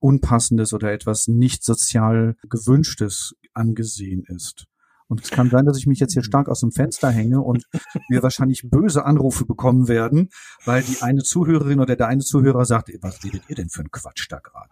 Unpassendes 0.00 0.72
oder 0.72 0.90
etwas 0.90 1.28
nicht 1.28 1.62
sozial 1.62 2.34
gewünschtes 2.48 3.36
angesehen 3.54 4.24
ist. 4.26 4.66
Und 5.10 5.20
es 5.22 5.30
kann 5.30 5.50
sein, 5.50 5.66
dass 5.66 5.76
ich 5.76 5.86
mich 5.86 5.98
jetzt 5.98 6.12
hier 6.12 6.22
stark 6.22 6.48
aus 6.48 6.60
dem 6.60 6.70
Fenster 6.70 7.10
hänge 7.10 7.40
und 7.40 7.64
wir 8.08 8.22
wahrscheinlich 8.22 8.70
böse 8.70 9.04
Anrufe 9.04 9.44
bekommen 9.44 9.88
werden, 9.88 10.30
weil 10.64 10.82
die 10.82 11.02
eine 11.02 11.24
Zuhörerin 11.24 11.80
oder 11.80 11.96
der 11.96 12.06
eine 12.06 12.22
Zuhörer 12.22 12.64
sagt, 12.64 12.90
was 13.02 13.24
redet 13.24 13.42
ihr 13.48 13.56
denn 13.56 13.70
für 13.70 13.82
ein 13.82 13.90
Quatsch 13.90 14.28
da 14.30 14.38
gerade? 14.38 14.70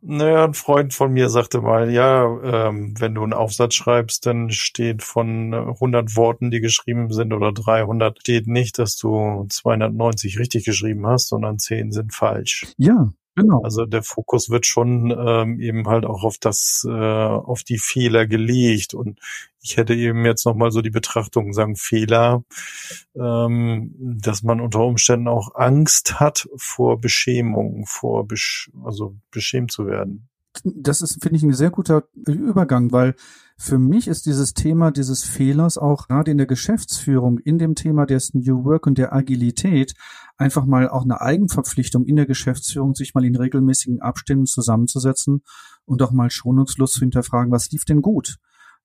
Naja, 0.00 0.44
ein 0.44 0.54
Freund 0.54 0.92
von 0.92 1.12
mir 1.12 1.28
sagte 1.28 1.60
mal, 1.60 1.90
ja, 1.90 2.24
ähm, 2.42 2.94
wenn 2.98 3.14
du 3.14 3.22
einen 3.22 3.32
Aufsatz 3.32 3.74
schreibst, 3.74 4.26
dann 4.26 4.50
steht 4.50 5.02
von 5.02 5.54
100 5.54 6.16
Worten, 6.16 6.50
die 6.50 6.60
geschrieben 6.60 7.12
sind 7.12 7.32
oder 7.32 7.52
300, 7.52 8.18
steht 8.20 8.46
nicht, 8.48 8.78
dass 8.78 8.96
du 8.96 9.46
290 9.48 10.38
richtig 10.38 10.64
geschrieben 10.64 11.06
hast, 11.06 11.28
sondern 11.28 11.58
10 11.58 11.92
sind 11.92 12.14
falsch. 12.14 12.66
Ja, 12.76 13.12
Genau. 13.38 13.62
Also 13.62 13.86
der 13.86 14.02
Fokus 14.02 14.50
wird 14.50 14.66
schon 14.66 15.10
ähm, 15.16 15.60
eben 15.60 15.86
halt 15.86 16.04
auch 16.04 16.24
auf 16.24 16.38
das, 16.38 16.84
äh, 16.88 16.92
auf 16.92 17.62
die 17.62 17.78
Fehler 17.78 18.26
gelegt. 18.26 18.94
Und 18.94 19.20
ich 19.60 19.76
hätte 19.76 19.94
eben 19.94 20.24
jetzt 20.24 20.44
nochmal 20.44 20.72
so 20.72 20.82
die 20.82 20.90
Betrachtung 20.90 21.52
sagen, 21.52 21.76
Fehler, 21.76 22.42
ähm, 23.14 23.94
dass 24.20 24.42
man 24.42 24.60
unter 24.60 24.80
Umständen 24.80 25.28
auch 25.28 25.54
Angst 25.54 26.18
hat 26.18 26.48
vor 26.56 27.00
Beschämung, 27.00 27.84
vor 27.86 28.26
besch 28.26 28.70
also 28.84 29.14
beschämt 29.30 29.70
zu 29.70 29.86
werden 29.86 30.27
das 30.64 31.02
ist, 31.02 31.22
finde 31.22 31.36
ich, 31.36 31.42
ein 31.42 31.52
sehr 31.52 31.70
guter 31.70 32.04
Übergang, 32.26 32.92
weil 32.92 33.14
für 33.56 33.78
mich 33.78 34.08
ist 34.08 34.26
dieses 34.26 34.54
Thema 34.54 34.90
dieses 34.90 35.24
Fehlers 35.24 35.78
auch 35.78 36.08
gerade 36.08 36.30
in 36.30 36.38
der 36.38 36.46
Geschäftsführung, 36.46 37.38
in 37.38 37.58
dem 37.58 37.74
Thema 37.74 38.06
des 38.06 38.34
New 38.34 38.64
Work 38.64 38.86
und 38.86 38.98
der 38.98 39.12
Agilität 39.12 39.94
einfach 40.36 40.64
mal 40.64 40.88
auch 40.88 41.02
eine 41.02 41.20
Eigenverpflichtung 41.20 42.04
in 42.06 42.16
der 42.16 42.26
Geschäftsführung, 42.26 42.94
sich 42.94 43.14
mal 43.14 43.24
in 43.24 43.36
regelmäßigen 43.36 44.00
Abständen 44.00 44.46
zusammenzusetzen 44.46 45.42
und 45.84 46.02
auch 46.02 46.12
mal 46.12 46.30
schonungslos 46.30 46.92
zu 46.92 47.00
hinterfragen, 47.00 47.50
was 47.50 47.70
lief 47.70 47.84
denn 47.84 48.02
gut? 48.02 48.36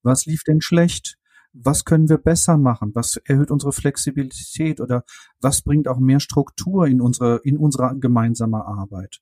Was 0.01 0.25
lief 0.25 0.43
denn 0.43 0.61
schlecht? 0.61 1.17
Was 1.53 1.85
können 1.85 2.09
wir 2.09 2.17
besser 2.17 2.57
machen? 2.57 2.91
Was 2.95 3.17
erhöht 3.17 3.51
unsere 3.51 3.73
Flexibilität 3.73 4.81
oder 4.81 5.03
was 5.39 5.61
bringt 5.61 5.87
auch 5.87 5.99
mehr 5.99 6.19
Struktur 6.19 6.87
in 6.87 6.99
unsere, 6.99 7.41
in 7.43 7.57
unsere 7.57 7.95
gemeinsame 7.99 8.65
Arbeit? 8.65 9.21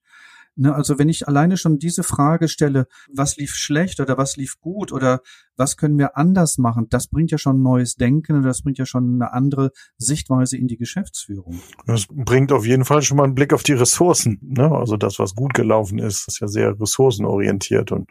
Ne, 0.55 0.75
also 0.75 1.00
wenn 1.00 1.08
ich 1.08 1.29
alleine 1.29 1.55
schon 1.55 1.79
diese 1.79 2.03
Frage 2.03 2.50
stelle, 2.50 2.88
was 3.13 3.38
lief 3.38 3.55
schlecht 3.55 4.01
oder 4.01 4.17
was 4.17 4.36
lief 4.36 4.60
gut 4.60 4.91
oder 4.91 5.22
was 5.55 5.77
können 5.77 5.98
wir 5.98 6.17
anders 6.17 6.58
machen, 6.58 6.88
das 6.89 7.08
bringt 7.08 7.31
ja 7.31 7.38
schon 7.38 7.62
neues 7.62 7.96
Denken 7.96 8.36
und 8.36 8.43
das 8.43 8.62
bringt 8.62 8.77
ja 8.77 8.86
schon 8.86 9.15
eine 9.15 9.31
andere 9.31 9.72
Sichtweise 9.98 10.58
in 10.58 10.67
die 10.67 10.75
Geschäftsführung. 10.75 11.62
Das 11.86 12.05
bringt 12.10 12.51
auf 12.51 12.65
jeden 12.65 12.84
Fall 12.84 13.01
schon 13.01 13.17
mal 13.17 13.24
einen 13.24 13.36
Blick 13.36 13.53
auf 13.53 13.63
die 13.63 13.74
Ressourcen. 13.74 14.39
Ne? 14.41 14.70
Also 14.70 14.98
das, 14.98 15.20
was 15.20 15.36
gut 15.36 15.53
gelaufen 15.53 16.00
ist, 16.00 16.27
ist 16.27 16.41
ja 16.41 16.48
sehr 16.48 16.77
ressourcenorientiert 16.79 17.93
und 17.93 18.10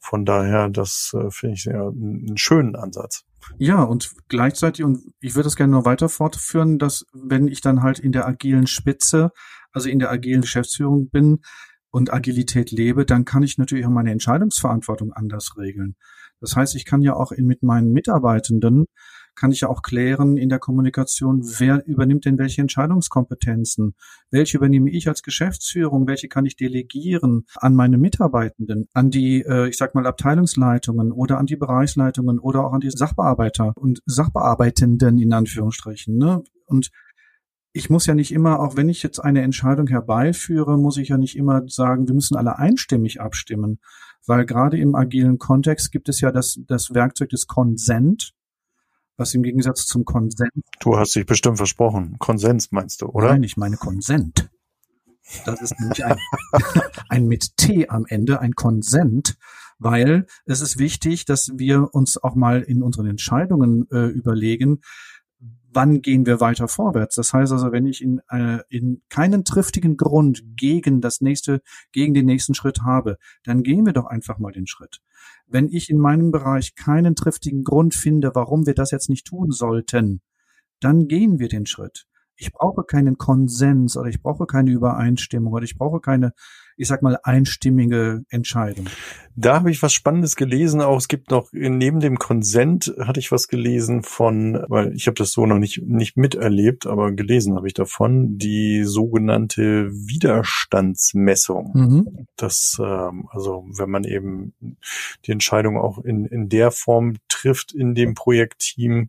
von 0.00 0.24
daher, 0.24 0.70
das 0.70 1.12
äh, 1.14 1.30
finde 1.30 1.54
ich 1.56 1.64
ja 1.64 1.88
einen 1.88 2.38
schönen 2.38 2.76
Ansatz. 2.76 3.24
Ja, 3.58 3.82
und 3.82 4.10
gleichzeitig, 4.28 4.84
und 4.84 5.12
ich 5.20 5.34
würde 5.34 5.44
das 5.44 5.56
gerne 5.56 5.72
noch 5.72 5.84
weiter 5.84 6.08
fortführen, 6.08 6.78
dass 6.78 7.04
wenn 7.12 7.48
ich 7.48 7.60
dann 7.60 7.82
halt 7.82 7.98
in 7.98 8.12
der 8.12 8.26
agilen 8.26 8.66
Spitze, 8.66 9.32
also 9.72 9.88
in 9.88 9.98
der 9.98 10.10
agilen 10.10 10.40
Geschäftsführung 10.40 11.10
bin, 11.10 11.40
und 11.94 12.12
Agilität 12.12 12.72
lebe, 12.72 13.06
dann 13.06 13.24
kann 13.24 13.44
ich 13.44 13.56
natürlich 13.56 13.86
auch 13.86 13.90
meine 13.90 14.10
Entscheidungsverantwortung 14.10 15.12
anders 15.12 15.56
regeln. 15.56 15.94
Das 16.40 16.56
heißt, 16.56 16.74
ich 16.74 16.84
kann 16.84 17.02
ja 17.02 17.14
auch 17.14 17.30
in, 17.30 17.46
mit 17.46 17.62
meinen 17.62 17.92
Mitarbeitenden 17.92 18.86
kann 19.36 19.50
ich 19.50 19.62
ja 19.62 19.68
auch 19.68 19.82
klären 19.82 20.36
in 20.36 20.48
der 20.48 20.60
Kommunikation, 20.60 21.42
wer 21.58 21.84
übernimmt 21.86 22.24
denn 22.24 22.38
welche 22.38 22.60
Entscheidungskompetenzen? 22.62 23.94
Welche 24.30 24.58
übernehme 24.58 24.90
ich 24.90 25.08
als 25.08 25.22
Geschäftsführung? 25.22 26.06
Welche 26.06 26.28
kann 26.28 26.46
ich 26.46 26.56
delegieren 26.56 27.44
an 27.56 27.74
meine 27.74 27.98
Mitarbeitenden, 27.98 28.88
an 28.92 29.10
die, 29.10 29.42
äh, 29.42 29.68
ich 29.68 29.76
sag 29.76 29.94
mal, 29.96 30.06
Abteilungsleitungen 30.06 31.10
oder 31.10 31.38
an 31.38 31.46
die 31.46 31.56
Bereichsleitungen 31.56 32.38
oder 32.38 32.64
auch 32.64 32.72
an 32.72 32.80
die 32.80 32.90
Sachbearbeiter 32.90 33.72
und 33.76 34.02
Sachbearbeitenden 34.06 35.18
in 35.18 35.32
Anführungsstrichen. 35.32 36.16
Ne? 36.16 36.42
Und 36.66 36.90
ich 37.76 37.90
muss 37.90 38.06
ja 38.06 38.14
nicht 38.14 38.32
immer, 38.32 38.60
auch 38.60 38.76
wenn 38.76 38.88
ich 38.88 39.02
jetzt 39.02 39.18
eine 39.18 39.42
Entscheidung 39.42 39.88
herbeiführe, 39.88 40.78
muss 40.78 40.96
ich 40.96 41.08
ja 41.08 41.18
nicht 41.18 41.36
immer 41.36 41.62
sagen, 41.66 42.06
wir 42.06 42.14
müssen 42.14 42.36
alle 42.36 42.56
einstimmig 42.56 43.20
abstimmen, 43.20 43.80
weil 44.26 44.46
gerade 44.46 44.78
im 44.78 44.94
agilen 44.94 45.38
Kontext 45.38 45.90
gibt 45.90 46.08
es 46.08 46.20
ja 46.20 46.30
das, 46.30 46.60
das 46.68 46.94
Werkzeug 46.94 47.30
des 47.30 47.48
Konsent, 47.48 48.32
was 49.16 49.34
im 49.34 49.42
Gegensatz 49.42 49.86
zum 49.86 50.04
Konsent. 50.04 50.52
Du 50.78 50.96
hast 50.96 51.16
dich 51.16 51.26
bestimmt 51.26 51.56
versprochen. 51.56 52.16
Konsens 52.20 52.70
meinst 52.70 53.02
du, 53.02 53.06
oder? 53.06 53.30
Nein, 53.30 53.42
ich 53.42 53.56
meine 53.56 53.76
Konsent. 53.76 54.48
Das 55.44 55.60
ist 55.60 55.78
nämlich 55.80 56.04
ein, 56.04 56.18
ein 57.08 57.26
mit 57.26 57.56
T 57.56 57.88
am 57.88 58.06
Ende, 58.06 58.40
ein 58.40 58.52
Konsent, 58.52 59.36
weil 59.80 60.26
es 60.46 60.60
ist 60.60 60.78
wichtig, 60.78 61.24
dass 61.24 61.50
wir 61.56 61.92
uns 61.92 62.22
auch 62.22 62.36
mal 62.36 62.62
in 62.62 62.84
unseren 62.84 63.06
Entscheidungen 63.06 63.88
äh, 63.90 64.06
überlegen, 64.06 64.80
wann 65.74 66.00
gehen 66.02 66.26
wir 66.26 66.40
weiter 66.40 66.68
vorwärts. 66.68 67.16
Das 67.16 67.32
heißt 67.32 67.52
also, 67.52 67.72
wenn 67.72 67.86
ich 67.86 68.02
in, 68.02 68.20
äh, 68.28 68.58
in 68.68 69.02
keinen 69.08 69.44
triftigen 69.44 69.96
Grund 69.96 70.42
gegen 70.56 71.00
das 71.00 71.20
nächste, 71.20 71.60
gegen 71.92 72.14
den 72.14 72.26
nächsten 72.26 72.54
Schritt 72.54 72.82
habe, 72.82 73.18
dann 73.44 73.62
gehen 73.62 73.84
wir 73.84 73.92
doch 73.92 74.06
einfach 74.06 74.38
mal 74.38 74.52
den 74.52 74.66
Schritt. 74.66 75.00
Wenn 75.46 75.68
ich 75.68 75.90
in 75.90 75.98
meinem 75.98 76.30
Bereich 76.30 76.74
keinen 76.74 77.14
triftigen 77.14 77.64
Grund 77.64 77.94
finde, 77.94 78.34
warum 78.34 78.66
wir 78.66 78.74
das 78.74 78.90
jetzt 78.90 79.10
nicht 79.10 79.26
tun 79.26 79.50
sollten, 79.50 80.20
dann 80.80 81.08
gehen 81.08 81.38
wir 81.38 81.48
den 81.48 81.66
Schritt. 81.66 82.06
Ich 82.36 82.52
brauche 82.52 82.84
keinen 82.84 83.18
Konsens 83.18 83.96
oder 83.96 84.08
ich 84.08 84.22
brauche 84.22 84.46
keine 84.46 84.70
Übereinstimmung 84.70 85.52
oder 85.52 85.64
ich 85.64 85.76
brauche 85.76 86.00
keine, 86.00 86.32
ich 86.76 86.88
sag 86.88 87.02
mal, 87.02 87.18
einstimmige 87.22 88.24
Entscheidung. 88.28 88.86
Da 89.36 89.54
habe 89.56 89.70
ich 89.70 89.82
was 89.82 89.92
Spannendes 89.92 90.36
gelesen. 90.36 90.80
Auch 90.80 90.96
es 90.96 91.08
gibt 91.08 91.30
noch 91.30 91.48
neben 91.52 92.00
dem 92.00 92.18
Konsent 92.18 92.94
hatte 93.00 93.20
ich 93.20 93.32
was 93.32 93.48
gelesen 93.48 94.02
von, 94.02 94.64
weil 94.68 94.92
ich 94.94 95.06
habe 95.06 95.14
das 95.14 95.32
so 95.32 95.46
noch 95.46 95.58
nicht 95.58 95.82
nicht 95.82 96.16
miterlebt, 96.16 96.86
aber 96.86 97.12
gelesen 97.12 97.56
habe 97.56 97.66
ich 97.66 97.74
davon 97.74 98.38
die 98.38 98.84
sogenannte 98.84 99.90
Widerstandsmessung. 99.90 101.72
Mhm. 101.74 102.26
Das 102.36 102.76
ähm, 102.80 103.28
also 103.30 103.64
wenn 103.76 103.90
man 103.90 104.04
eben 104.04 104.54
die 105.26 105.32
Entscheidung 105.32 105.78
auch 105.78 105.98
in 105.98 106.26
in 106.26 106.48
der 106.48 106.70
Form 106.70 107.14
trifft 107.28 107.72
in 107.72 107.94
dem 107.94 108.14
Projektteam, 108.14 109.02
äh, 109.04 109.08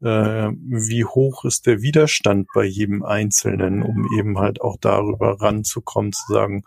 wie 0.00 1.04
hoch 1.04 1.44
ist 1.44 1.66
der 1.66 1.82
Widerstand 1.82 2.48
bei 2.54 2.64
jedem 2.64 3.02
Einzelnen, 3.02 3.82
um 3.82 4.06
eben 4.16 4.38
halt 4.38 4.60
auch 4.60 4.76
darüber 4.80 5.40
ranzukommen, 5.40 6.12
zu 6.12 6.32
sagen, 6.32 6.62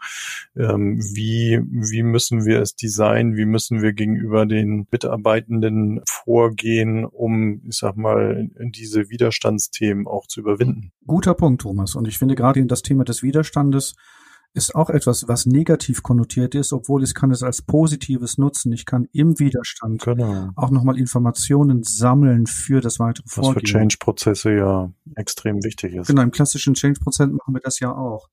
ähm, 0.57 0.99
wie, 1.13 1.61
wie 1.69 2.03
müssen 2.03 2.45
wir 2.45 2.61
es 2.61 2.75
designen, 2.75 3.37
wie 3.37 3.45
müssen 3.45 3.81
wir 3.81 3.93
gegenüber 3.93 4.45
den 4.45 4.87
Mitarbeitenden 4.91 6.01
vorgehen, 6.05 7.05
um, 7.05 7.61
ich 7.67 7.77
sag 7.77 7.95
mal, 7.95 8.49
diese 8.59 9.09
Widerstandsthemen 9.09 10.07
auch 10.07 10.27
zu 10.27 10.41
überwinden. 10.41 10.91
Guter 11.07 11.33
Punkt, 11.33 11.61
Thomas. 11.61 11.95
Und 11.95 12.07
ich 12.07 12.17
finde 12.17 12.35
gerade 12.35 12.65
das 12.65 12.81
Thema 12.81 13.05
des 13.05 13.23
Widerstandes 13.23 13.95
ist 14.53 14.75
auch 14.75 14.89
etwas, 14.89 15.27
was 15.27 15.45
negativ 15.45 16.03
konnotiert 16.03 16.55
ist, 16.55 16.73
obwohl 16.73 17.03
ich 17.03 17.13
kann 17.13 17.31
es 17.31 17.41
als 17.41 17.61
positives 17.61 18.37
nutzen. 18.37 18.73
Ich 18.73 18.85
kann 18.85 19.07
im 19.13 19.39
Widerstand 19.39 20.03
genau. 20.03 20.49
auch 20.55 20.71
nochmal 20.71 20.97
Informationen 20.97 21.83
sammeln 21.83 22.47
für 22.47 22.81
das 22.81 22.99
weitere 22.99 23.27
Vorgehen. 23.27 23.55
Was 23.55 23.61
für 23.61 23.65
Change-Prozesse 23.65 24.53
ja 24.53 24.91
extrem 25.15 25.63
wichtig 25.63 25.95
ist. 25.95 26.07
Genau, 26.07 26.21
im 26.21 26.31
klassischen 26.31 26.73
Change-Prozess 26.73 27.29
machen 27.29 27.53
wir 27.53 27.61
das 27.61 27.79
ja 27.79 27.95
auch. 27.95 28.27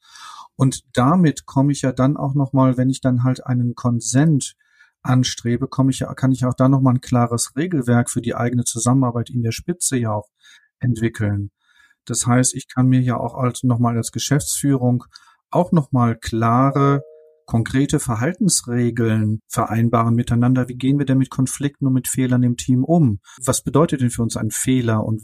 Und 0.56 0.82
damit 0.92 1.46
komme 1.46 1.70
ich 1.70 1.82
ja 1.82 1.92
dann 1.92 2.16
auch 2.16 2.34
nochmal, 2.34 2.76
wenn 2.76 2.90
ich 2.90 3.00
dann 3.00 3.22
halt 3.22 3.46
einen 3.46 3.76
Konsent 3.76 4.56
anstrebe, 5.02 5.68
komme 5.68 5.92
ich 5.92 6.00
ja, 6.00 6.12
kann 6.14 6.32
ich 6.32 6.44
auch 6.44 6.54
da 6.54 6.68
nochmal 6.68 6.94
ein 6.94 7.00
klares 7.00 7.52
Regelwerk 7.56 8.10
für 8.10 8.20
die 8.20 8.34
eigene 8.34 8.64
Zusammenarbeit 8.64 9.30
in 9.30 9.42
der 9.42 9.52
Spitze 9.52 9.96
ja 9.96 10.12
auch 10.12 10.28
entwickeln. 10.80 11.52
Das 12.04 12.26
heißt, 12.26 12.54
ich 12.54 12.66
kann 12.66 12.88
mir 12.88 13.00
ja 13.00 13.16
auch 13.16 13.34
als 13.34 13.62
nochmal 13.62 13.96
als 13.96 14.10
Geschäftsführung 14.10 15.04
auch 15.50 15.72
nochmal 15.72 16.16
klare, 16.16 17.02
konkrete 17.46 17.98
Verhaltensregeln 17.98 19.40
vereinbaren 19.48 20.14
miteinander. 20.14 20.68
Wie 20.68 20.76
gehen 20.76 20.98
wir 20.98 21.06
denn 21.06 21.18
mit 21.18 21.30
Konflikten 21.30 21.86
und 21.86 21.94
mit 21.94 22.06
Fehlern 22.06 22.42
im 22.42 22.56
Team 22.56 22.84
um? 22.84 23.20
Was 23.42 23.62
bedeutet 23.62 24.02
denn 24.02 24.10
für 24.10 24.22
uns 24.22 24.36
ein 24.36 24.50
Fehler 24.50 25.02
und 25.04 25.22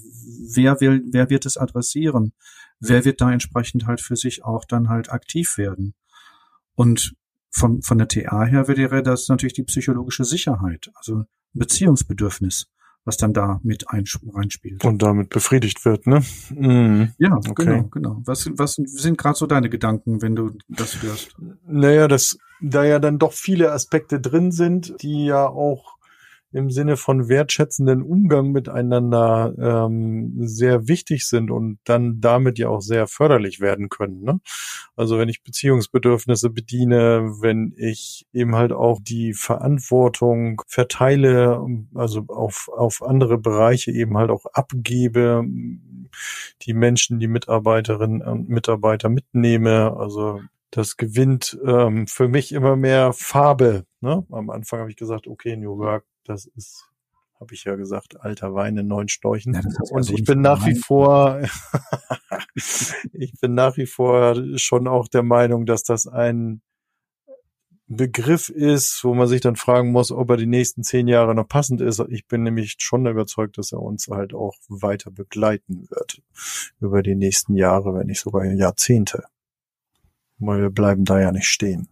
wer 0.54 0.80
will, 0.80 1.02
wer 1.10 1.28
wird 1.28 1.44
es 1.44 1.58
adressieren? 1.58 2.32
Wer 2.80 3.04
wird 3.04 3.20
da 3.20 3.30
entsprechend 3.30 3.86
halt 3.86 4.00
für 4.00 4.16
sich 4.16 4.44
auch 4.44 4.64
dann 4.64 4.88
halt 4.88 5.10
aktiv 5.12 5.58
werden? 5.58 5.94
Und 6.74 7.14
von, 7.50 7.82
von 7.82 7.98
der 7.98 8.08
TA 8.08 8.44
her 8.44 8.68
wäre 8.68 9.02
das 9.02 9.28
natürlich 9.28 9.52
die 9.52 9.62
psychologische 9.62 10.24
Sicherheit, 10.24 10.90
also 10.94 11.24
Beziehungsbedürfnis 11.52 12.68
was 13.04 13.16
dann 13.16 13.32
da 13.32 13.60
mit 13.62 13.84
reinspielt. 13.92 14.84
Und 14.84 15.02
damit 15.02 15.30
befriedigt 15.30 15.84
wird, 15.84 16.06
ne? 16.06 16.22
Mhm. 16.54 17.12
Ja, 17.18 17.36
okay. 17.36 17.64
genau, 17.64 17.82
genau. 17.84 18.22
Was, 18.24 18.50
was 18.56 18.74
sind 18.74 19.18
gerade 19.18 19.36
so 19.36 19.46
deine 19.46 19.68
Gedanken, 19.68 20.22
wenn 20.22 20.34
du 20.34 20.52
das 20.68 21.02
hörst? 21.02 21.36
Naja, 21.66 22.08
das, 22.08 22.38
da 22.60 22.84
ja 22.84 22.98
dann 22.98 23.18
doch 23.18 23.32
viele 23.32 23.72
Aspekte 23.72 24.20
drin 24.20 24.52
sind, 24.52 25.02
die 25.02 25.26
ja 25.26 25.46
auch 25.46 25.93
im 26.54 26.70
Sinne 26.70 26.96
von 26.96 27.28
wertschätzenden 27.28 28.02
Umgang 28.02 28.52
miteinander 28.52 29.54
ähm, 29.58 30.34
sehr 30.46 30.88
wichtig 30.88 31.26
sind 31.26 31.50
und 31.50 31.78
dann 31.84 32.20
damit 32.20 32.58
ja 32.58 32.68
auch 32.68 32.80
sehr 32.80 33.06
förderlich 33.06 33.60
werden 33.60 33.88
können. 33.88 34.22
Ne? 34.22 34.40
Also 34.96 35.18
wenn 35.18 35.28
ich 35.28 35.42
Beziehungsbedürfnisse 35.42 36.50
bediene, 36.50 37.32
wenn 37.40 37.74
ich 37.76 38.26
eben 38.32 38.54
halt 38.54 38.72
auch 38.72 39.00
die 39.02 39.34
Verantwortung 39.34 40.62
verteile, 40.66 41.64
also 41.94 42.24
auf, 42.28 42.68
auf 42.74 43.02
andere 43.02 43.38
Bereiche 43.38 43.90
eben 43.90 44.16
halt 44.16 44.30
auch 44.30 44.46
abgebe, 44.52 45.44
die 46.62 46.74
Menschen, 46.74 47.18
die 47.18 47.28
Mitarbeiterinnen 47.28 48.22
und 48.22 48.48
Mitarbeiter 48.48 49.08
mitnehme, 49.08 49.96
also 49.96 50.40
das 50.70 50.96
gewinnt 50.96 51.58
ähm, 51.64 52.06
für 52.06 52.28
mich 52.28 52.52
immer 52.52 52.76
mehr 52.76 53.12
Farbe. 53.12 53.86
Ne? 54.00 54.26
Am 54.30 54.50
Anfang 54.50 54.80
habe 54.80 54.90
ich 54.90 54.96
gesagt, 54.96 55.26
okay, 55.26 55.56
New 55.56 55.78
Work 55.78 56.04
das 56.24 56.46
ist, 56.46 56.90
habe 57.38 57.54
ich 57.54 57.64
ja 57.64 57.76
gesagt, 57.76 58.20
alter 58.20 58.54
Wein 58.54 58.76
in 58.76 58.86
neuen 58.86 59.08
Storchen. 59.08 59.54
Ja, 59.54 59.62
und 59.90 60.10
ich 60.10 60.24
bin 60.24 60.40
nach 60.40 60.66
wie 60.66 60.74
vor, 60.74 61.42
ich 63.12 63.32
bin 63.40 63.54
nach 63.54 63.76
wie 63.76 63.86
vor 63.86 64.36
schon 64.56 64.88
auch 64.88 65.08
der 65.08 65.22
Meinung, 65.22 65.66
dass 65.66 65.82
das 65.82 66.06
ein 66.06 66.62
Begriff 67.86 68.48
ist, 68.48 69.04
wo 69.04 69.14
man 69.14 69.28
sich 69.28 69.42
dann 69.42 69.56
fragen 69.56 69.92
muss, 69.92 70.10
ob 70.10 70.30
er 70.30 70.36
die 70.38 70.46
nächsten 70.46 70.82
zehn 70.82 71.06
Jahre 71.06 71.34
noch 71.34 71.46
passend 71.46 71.82
ist. 71.82 72.02
Ich 72.08 72.26
bin 72.26 72.42
nämlich 72.42 72.76
schon 72.78 73.06
überzeugt, 73.06 73.58
dass 73.58 73.72
er 73.72 73.80
uns 73.80 74.08
halt 74.08 74.32
auch 74.32 74.54
weiter 74.68 75.10
begleiten 75.10 75.86
wird 75.90 76.22
über 76.80 77.02
die 77.02 77.14
nächsten 77.14 77.56
Jahre, 77.56 77.94
wenn 77.94 78.06
nicht 78.06 78.20
sogar 78.20 78.44
Jahrzehnte. 78.44 79.24
Weil 80.38 80.62
wir 80.62 80.70
bleiben 80.70 81.04
da 81.04 81.20
ja 81.20 81.30
nicht 81.30 81.46
stehen. 81.46 81.88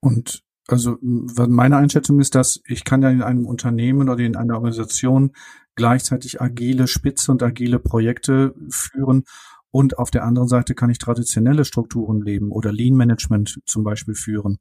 Und 0.00 0.44
also 0.68 0.98
meine 1.00 1.76
Einschätzung 1.76 2.20
ist, 2.20 2.34
dass 2.34 2.60
ich 2.66 2.84
kann 2.84 3.02
ja 3.02 3.10
in 3.10 3.22
einem 3.22 3.46
Unternehmen 3.46 4.08
oder 4.08 4.22
in 4.22 4.36
einer 4.36 4.54
Organisation 4.54 5.32
gleichzeitig 5.74 6.40
agile 6.40 6.86
Spitze 6.86 7.32
und 7.32 7.42
agile 7.42 7.78
Projekte 7.78 8.54
führen 8.68 9.24
und 9.70 9.98
auf 9.98 10.10
der 10.10 10.24
anderen 10.24 10.48
Seite 10.48 10.74
kann 10.74 10.90
ich 10.90 10.98
traditionelle 10.98 11.64
Strukturen 11.64 12.22
leben 12.22 12.50
oder 12.50 12.72
Lean 12.72 12.94
Management 12.96 13.60
zum 13.66 13.84
Beispiel 13.84 14.14
führen. 14.14 14.58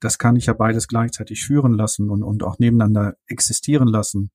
Das 0.00 0.18
kann 0.18 0.36
ich 0.36 0.46
ja 0.46 0.52
beides 0.52 0.88
gleichzeitig 0.88 1.44
führen 1.44 1.74
lassen 1.74 2.10
und, 2.10 2.22
und 2.22 2.42
auch 2.42 2.58
nebeneinander 2.58 3.16
existieren 3.26 3.88
lassen. 3.88 4.30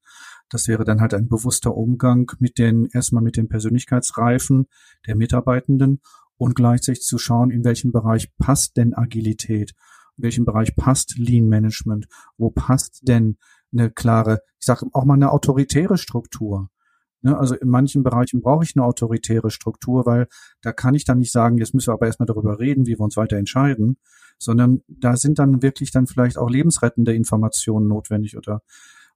Das 0.50 0.68
wäre 0.68 0.86
dann 0.86 1.02
halt 1.02 1.14
ein 1.14 1.28
bewusster 1.28 1.76
Umgang 1.76 2.32
mit 2.40 2.58
den, 2.58 2.88
erstmal 2.92 3.24
mit 3.24 3.38
den 3.38 3.50
Persönlichkeitsreifen 3.50 4.68
der 5.08 5.16
Mitarbeitenden 5.16 6.02
und 6.38 6.56
gleichzeitig 6.56 7.04
zu 7.04 7.18
schauen, 7.18 7.50
in 7.50 7.64
welchem 7.64 7.92
Bereich 7.92 8.30
passt 8.38 8.78
denn 8.78 8.94
Agilität 8.94 9.74
in 10.18 10.24
welchem 10.24 10.46
Bereich 10.46 10.76
passt 10.76 11.18
Lean 11.18 11.48
Management, 11.48 12.08
wo 12.38 12.50
passt 12.50 13.08
denn 13.08 13.38
eine 13.72 13.90
klare, 13.90 14.42
ich 14.60 14.66
sage 14.66 14.86
auch 14.94 15.06
mal 15.06 15.16
eine 15.16 15.32
autoritäre 15.32 15.98
Struktur. 15.98 16.70
Ne, 17.22 17.38
also 17.38 17.56
in 17.56 17.70
manchen 17.70 18.04
Bereichen 18.04 18.42
brauche 18.42 18.66
ich 18.66 18.76
eine 18.76 18.86
autoritäre 18.86 19.50
Struktur, 19.50 20.06
weil 20.06 20.28
da 20.62 20.74
kann 20.74 20.94
ich 20.94 21.06
dann 21.06 21.20
nicht 21.20 21.32
sagen, 21.32 21.58
jetzt 21.58 21.74
müssen 21.74 21.88
wir 21.88 21.94
aber 21.94 22.06
erstmal 22.06 22.28
darüber 22.28 22.60
reden, 22.60 22.86
wie 22.86 22.98
wir 22.98 23.00
uns 23.00 23.16
weiter 23.16 23.38
entscheiden, 23.38 23.98
sondern 24.38 24.82
da 24.88 25.16
sind 25.16 25.40
dann 25.40 25.62
wirklich 25.62 25.92
dann 25.92 26.06
vielleicht 26.06 26.38
auch 26.38 26.50
lebensrettende 26.50 27.14
Informationen 27.14 27.88
notwendig 27.88 28.38
oder 28.38 28.62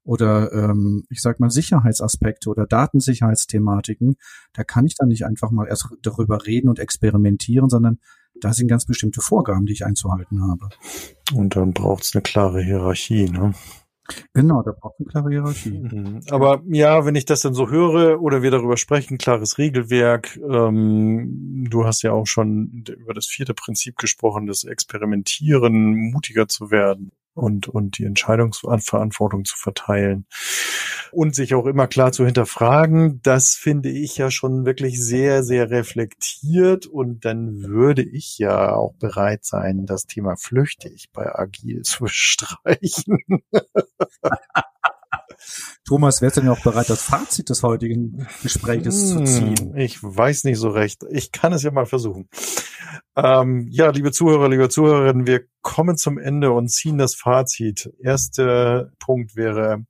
oder 0.07 0.53
ähm, 0.53 1.03
ich 1.09 1.21
sag 1.21 1.41
mal 1.41 1.49
Sicherheitsaspekte 1.49 2.49
oder 2.49 2.65
Datensicherheitsthematiken. 2.65 4.15
Da 4.53 4.63
kann 4.63 4.85
ich 4.85 4.95
dann 4.95 5.09
nicht 5.09 5.25
einfach 5.25 5.51
mal 5.51 5.67
erst 5.67 5.89
darüber 6.01 6.45
reden 6.45 6.69
und 6.69 6.79
experimentieren, 6.79 7.67
sondern 7.67 7.99
da 8.41 8.53
sind 8.53 8.67
ganz 8.67 8.85
bestimmte 8.85 9.21
Vorgaben, 9.21 9.65
die 9.65 9.73
ich 9.73 9.85
einzuhalten 9.85 10.41
habe. 10.41 10.69
Und 11.33 11.55
dann 11.55 11.73
braucht 11.73 12.03
es 12.03 12.15
eine 12.15 12.21
klare 12.21 12.61
Hierarchie, 12.61 13.29
ne? 13.29 13.53
Genau, 14.33 14.61
da 14.61 14.71
braucht 14.71 14.95
eine 14.99 15.07
klare 15.07 15.29
Hierarchie. 15.29 15.79
Mhm. 15.79 16.21
Aber 16.29 16.61
ja, 16.67 17.05
wenn 17.05 17.15
ich 17.15 17.25
das 17.25 17.41
dann 17.41 17.53
so 17.53 17.69
höre 17.69 18.21
oder 18.21 18.41
wir 18.41 18.51
darüber 18.51 18.77
sprechen, 18.77 19.17
klares 19.17 19.57
Regelwerk, 19.57 20.37
ähm, 20.49 21.67
du 21.69 21.85
hast 21.85 22.03
ja 22.03 22.13
auch 22.13 22.25
schon 22.25 22.85
über 22.97 23.13
das 23.13 23.25
vierte 23.25 23.53
Prinzip 23.53 23.97
gesprochen, 23.97 24.47
das 24.47 24.63
Experimentieren, 24.63 26.11
mutiger 26.11 26.47
zu 26.47 26.71
werden 26.71 27.11
und, 27.37 27.67
und 27.67 27.97
die 27.97 28.05
Entscheidungsverantwortung 28.05 29.45
zu 29.45 29.57
verteilen 29.57 30.25
und 31.11 31.35
sich 31.35 31.53
auch 31.53 31.65
immer 31.65 31.87
klar 31.87 32.11
zu 32.11 32.25
hinterfragen. 32.25 33.21
Das 33.21 33.55
finde 33.55 33.89
ich 33.89 34.17
ja 34.17 34.31
schon 34.31 34.65
wirklich 34.65 35.01
sehr, 35.01 35.43
sehr 35.43 35.69
reflektiert 35.69 36.85
und 36.85 37.25
dann 37.25 37.63
würde 37.63 38.03
ich 38.03 38.37
ja 38.37 38.73
auch 38.73 38.93
bereit 38.95 39.45
sein, 39.45 39.85
das 39.85 40.05
Thema 40.05 40.35
flüchtig 40.35 41.09
bei 41.13 41.33
Agil 41.33 41.83
zu 41.83 42.07
streichen. 42.07 43.19
Thomas, 45.85 46.21
wärst 46.21 46.37
du 46.37 46.41
denn 46.41 46.49
auch 46.49 46.63
bereit, 46.63 46.89
das 46.89 47.01
Fazit 47.01 47.49
des 47.49 47.63
heutigen 47.63 48.27
Gesprächs 48.41 48.85
hm, 48.85 48.91
zu 48.91 49.23
ziehen? 49.23 49.77
Ich 49.77 50.01
weiß 50.01 50.43
nicht 50.43 50.57
so 50.57 50.69
recht. 50.69 51.03
Ich 51.09 51.31
kann 51.31 51.53
es 51.53 51.63
ja 51.63 51.71
mal 51.71 51.85
versuchen. 51.85 52.27
Ähm, 53.17 53.67
ja, 53.71 53.89
liebe 53.89 54.11
Zuhörer, 54.11 54.47
liebe 54.47 54.69
Zuhörerinnen, 54.69 55.25
wir 55.25 55.41
kommen 55.63 55.97
zum 55.97 56.19
Ende 56.19 56.51
und 56.51 56.69
ziehen 56.69 56.99
das 56.99 57.15
Fazit. 57.15 57.91
Erster 57.99 58.91
Punkt 58.99 59.35
wäre, 59.35 59.87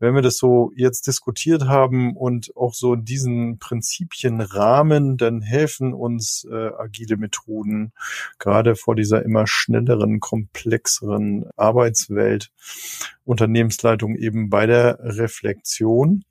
wenn 0.00 0.16
wir 0.16 0.22
das 0.22 0.36
so 0.36 0.72
jetzt 0.74 1.06
diskutiert 1.06 1.68
haben 1.68 2.16
und 2.16 2.50
auch 2.56 2.74
so 2.74 2.94
in 2.94 3.04
diesen 3.04 3.60
Prinzipien 3.60 4.40
Rahmen, 4.40 5.16
dann 5.16 5.42
helfen 5.42 5.94
uns 5.94 6.44
äh, 6.50 6.70
agile 6.76 7.16
Methoden 7.16 7.92
gerade 8.40 8.74
vor 8.74 8.96
dieser 8.96 9.22
immer 9.24 9.46
schnelleren, 9.46 10.18
komplexeren 10.18 11.48
Arbeitswelt 11.54 12.50
Unternehmensleitung 13.24 14.16
eben 14.16 14.50
bei 14.50 14.66
der 14.66 14.98
Reflexion 15.00 16.24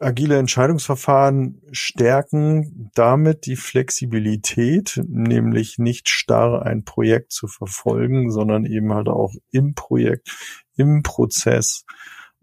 agile 0.00 0.38
Entscheidungsverfahren 0.38 1.60
stärken 1.72 2.90
damit 2.94 3.46
die 3.46 3.56
Flexibilität, 3.56 5.00
nämlich 5.08 5.78
nicht 5.78 6.08
starr 6.08 6.64
ein 6.64 6.84
Projekt 6.84 7.32
zu 7.32 7.48
verfolgen, 7.48 8.30
sondern 8.30 8.64
eben 8.64 8.92
halt 8.92 9.08
auch 9.08 9.34
im 9.50 9.74
Projekt, 9.74 10.30
im 10.76 11.02
Prozess 11.02 11.84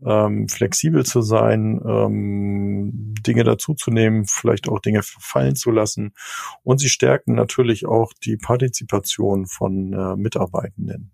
ähm, 0.05 0.47
flexibel 0.49 1.05
zu 1.05 1.21
sein, 1.21 1.81
ähm, 1.85 3.13
Dinge 3.25 3.43
dazuzunehmen, 3.43 4.25
vielleicht 4.25 4.67
auch 4.67 4.79
Dinge 4.79 5.01
fallen 5.03 5.55
zu 5.55 5.71
lassen. 5.71 6.13
Und 6.63 6.79
sie 6.79 6.89
stärken 6.89 7.35
natürlich 7.35 7.85
auch 7.85 8.11
die 8.23 8.37
Partizipation 8.37 9.45
von 9.45 9.93
äh, 9.93 10.15
Mitarbeitenden. 10.15 11.12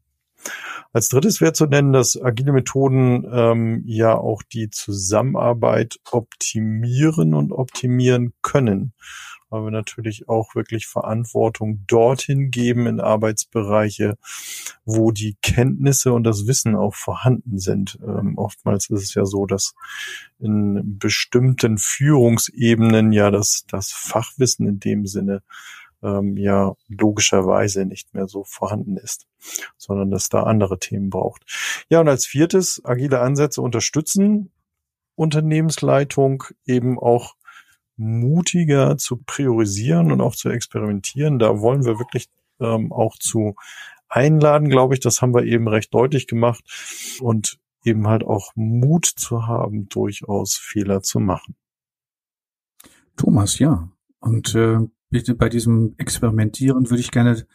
Als 0.91 1.09
drittes 1.09 1.39
wäre 1.39 1.53
zu 1.53 1.67
nennen, 1.67 1.93
dass 1.93 2.19
agile 2.19 2.51
Methoden 2.51 3.25
ähm, 3.31 3.83
ja 3.85 4.15
auch 4.15 4.41
die 4.41 4.69
Zusammenarbeit 4.69 5.99
optimieren 6.11 7.33
und 7.33 7.51
optimieren 7.51 8.33
können. 8.41 8.93
Weil 9.51 9.65
wir 9.65 9.71
natürlich 9.71 10.29
auch 10.29 10.53
wirklich 10.53 10.85
Verantwortung 10.85 11.83
dorthin 11.87 12.51
geben 12.51 12.85
in 12.85 12.99
Arbeitsbereiche, 12.99 14.17
wo 14.85 15.11
die 15.11 15.37
Kenntnisse 15.41 16.13
und 16.13 16.23
das 16.23 16.45
Wissen 16.45 16.75
auch 16.75 16.93
vorhanden 16.93 17.57
sind. 17.57 17.97
Ähm, 18.05 18.37
oftmals 18.37 18.89
ist 18.91 19.03
es 19.03 19.13
ja 19.15 19.25
so, 19.25 19.47
dass 19.47 19.73
in 20.39 20.99
bestimmten 20.99 21.79
Führungsebenen 21.79 23.11
ja 23.11 23.31
das, 23.31 23.65
das 23.67 23.91
Fachwissen 23.91 24.67
in 24.67 24.79
dem 24.79 25.07
Sinne 25.07 25.41
ähm, 26.03 26.37
ja 26.37 26.75
logischerweise 26.87 27.85
nicht 27.85 28.13
mehr 28.13 28.27
so 28.27 28.43
vorhanden 28.43 28.97
ist, 28.97 29.27
sondern 29.77 30.11
dass 30.11 30.29
da 30.29 30.43
andere 30.43 30.79
Themen 30.79 31.09
braucht. 31.09 31.43
Ja, 31.89 31.99
und 31.99 32.07
als 32.07 32.25
viertes, 32.25 32.81
agile 32.83 33.19
Ansätze 33.19 33.61
unterstützen 33.61 34.51
Unternehmensleitung 35.15 36.45
eben 36.65 36.97
auch 36.97 37.35
mutiger 37.97 38.97
zu 38.97 39.17
priorisieren 39.17 40.13
und 40.13 40.21
auch 40.21 40.35
zu 40.35 40.49
experimentieren. 40.49 41.37
Da 41.37 41.59
wollen 41.59 41.83
wir 41.83 41.99
wirklich 41.99 42.29
ähm, 42.61 42.93
auch 42.93 43.17
zu 43.17 43.55
einladen, 44.07 44.69
glaube 44.69 44.93
ich. 44.93 45.01
Das 45.01 45.21
haben 45.21 45.33
wir 45.33 45.43
eben 45.43 45.67
recht 45.67 45.93
deutlich 45.93 46.25
gemacht 46.25 46.63
und 47.19 47.59
eben 47.83 48.07
halt 48.07 48.23
auch 48.23 48.53
Mut 48.55 49.05
zu 49.05 49.47
haben, 49.47 49.89
durchaus 49.89 50.55
Fehler 50.55 51.01
zu 51.01 51.19
machen. 51.19 51.55
Thomas, 53.17 53.59
ja. 53.59 53.89
Und 54.19 54.55
äh, 54.55 54.79
bei 55.37 55.49
diesem 55.49 55.95
Experimentieren 55.97 56.89
würde 56.89 57.01
ich 57.01 57.11
gerne 57.11 57.45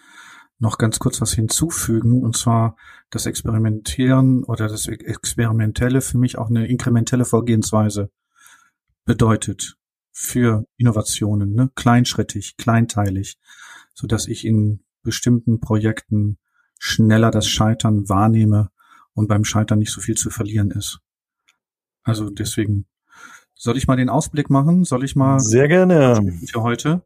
noch 0.58 0.78
ganz 0.78 0.98
kurz 0.98 1.20
was 1.20 1.32
hinzufügen, 1.32 2.22
und 2.22 2.36
zwar 2.36 2.76
das 3.10 3.26
Experimentieren 3.26 4.44
oder 4.44 4.68
das 4.68 4.86
Experimentelle 4.86 6.00
für 6.00 6.18
mich 6.18 6.38
auch 6.38 6.48
eine 6.48 6.66
inkrementelle 6.66 7.24
Vorgehensweise 7.24 8.10
bedeutet 9.04 9.76
für 10.12 10.66
Innovationen, 10.76 11.54
ne? 11.54 11.70
kleinschrittig, 11.74 12.56
kleinteilig, 12.56 13.38
so 13.94 14.06
dass 14.06 14.26
ich 14.26 14.44
in 14.44 14.84
bestimmten 15.02 15.60
Projekten 15.60 16.38
schneller 16.78 17.30
das 17.30 17.48
Scheitern 17.48 18.08
wahrnehme 18.08 18.70
und 19.12 19.28
beim 19.28 19.44
Scheitern 19.44 19.80
nicht 19.80 19.92
so 19.92 20.00
viel 20.00 20.16
zu 20.16 20.30
verlieren 20.30 20.70
ist. 20.70 21.00
Also 22.02 22.30
deswegen 22.30 22.86
soll 23.54 23.76
ich 23.76 23.86
mal 23.86 23.96
den 23.96 24.08
Ausblick 24.08 24.50
machen? 24.50 24.84
Soll 24.84 25.04
ich 25.04 25.16
mal? 25.16 25.40
Sehr 25.40 25.68
gerne. 25.68 26.38
Für 26.46 26.62
heute. 26.62 27.04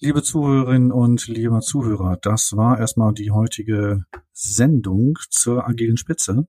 Liebe 0.00 0.22
Zuhörerinnen 0.22 0.92
und 0.92 1.26
lieber 1.26 1.60
Zuhörer, 1.60 2.18
das 2.22 2.56
war 2.56 2.78
erstmal 2.78 3.12
die 3.14 3.32
heutige 3.32 4.04
Sendung 4.32 5.18
zur 5.28 5.66
agilen 5.66 5.96
Spitze. 5.96 6.46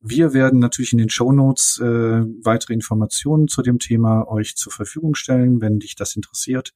Wir 0.00 0.32
werden 0.32 0.58
natürlich 0.58 0.92
in 0.92 0.98
den 0.98 1.08
Show 1.08 1.30
Notes 1.30 1.78
äh, 1.78 1.84
weitere 1.84 2.74
Informationen 2.74 3.46
zu 3.46 3.62
dem 3.62 3.78
Thema 3.78 4.26
euch 4.26 4.56
zur 4.56 4.72
Verfügung 4.72 5.14
stellen, 5.14 5.60
wenn 5.60 5.78
dich 5.78 5.94
das 5.94 6.16
interessiert. 6.16 6.74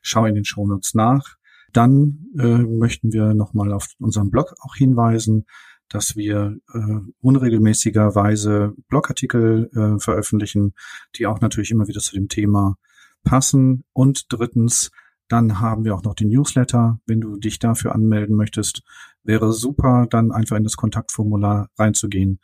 Schau 0.00 0.24
in 0.24 0.34
den 0.34 0.46
Show 0.46 0.66
Notes 0.66 0.94
nach. 0.94 1.36
Dann 1.74 2.28
äh, 2.38 2.62
möchten 2.62 3.12
wir 3.12 3.34
nochmal 3.34 3.70
auf 3.74 3.88
unseren 3.98 4.30
Blog 4.30 4.54
auch 4.60 4.76
hinweisen 4.76 5.44
dass 5.90 6.16
wir 6.16 6.56
äh, 6.72 6.78
unregelmäßigerweise 7.20 8.74
Blogartikel 8.88 9.70
äh, 9.74 10.00
veröffentlichen, 10.00 10.74
die 11.14 11.26
auch 11.26 11.40
natürlich 11.42 11.70
immer 11.70 11.86
wieder 11.86 12.00
zu 12.00 12.14
dem 12.14 12.28
Thema 12.28 12.78
passen. 13.22 13.84
Und 13.92 14.32
drittens, 14.32 14.90
dann 15.28 15.60
haben 15.60 15.84
wir 15.84 15.94
auch 15.94 16.02
noch 16.02 16.14
den 16.14 16.28
Newsletter. 16.28 17.00
Wenn 17.06 17.20
du 17.20 17.36
dich 17.36 17.58
dafür 17.58 17.94
anmelden 17.94 18.36
möchtest, 18.36 18.82
wäre 19.22 19.52
super, 19.52 20.06
dann 20.08 20.32
einfach 20.32 20.56
in 20.56 20.64
das 20.64 20.76
Kontaktformular 20.76 21.68
reinzugehen, 21.78 22.40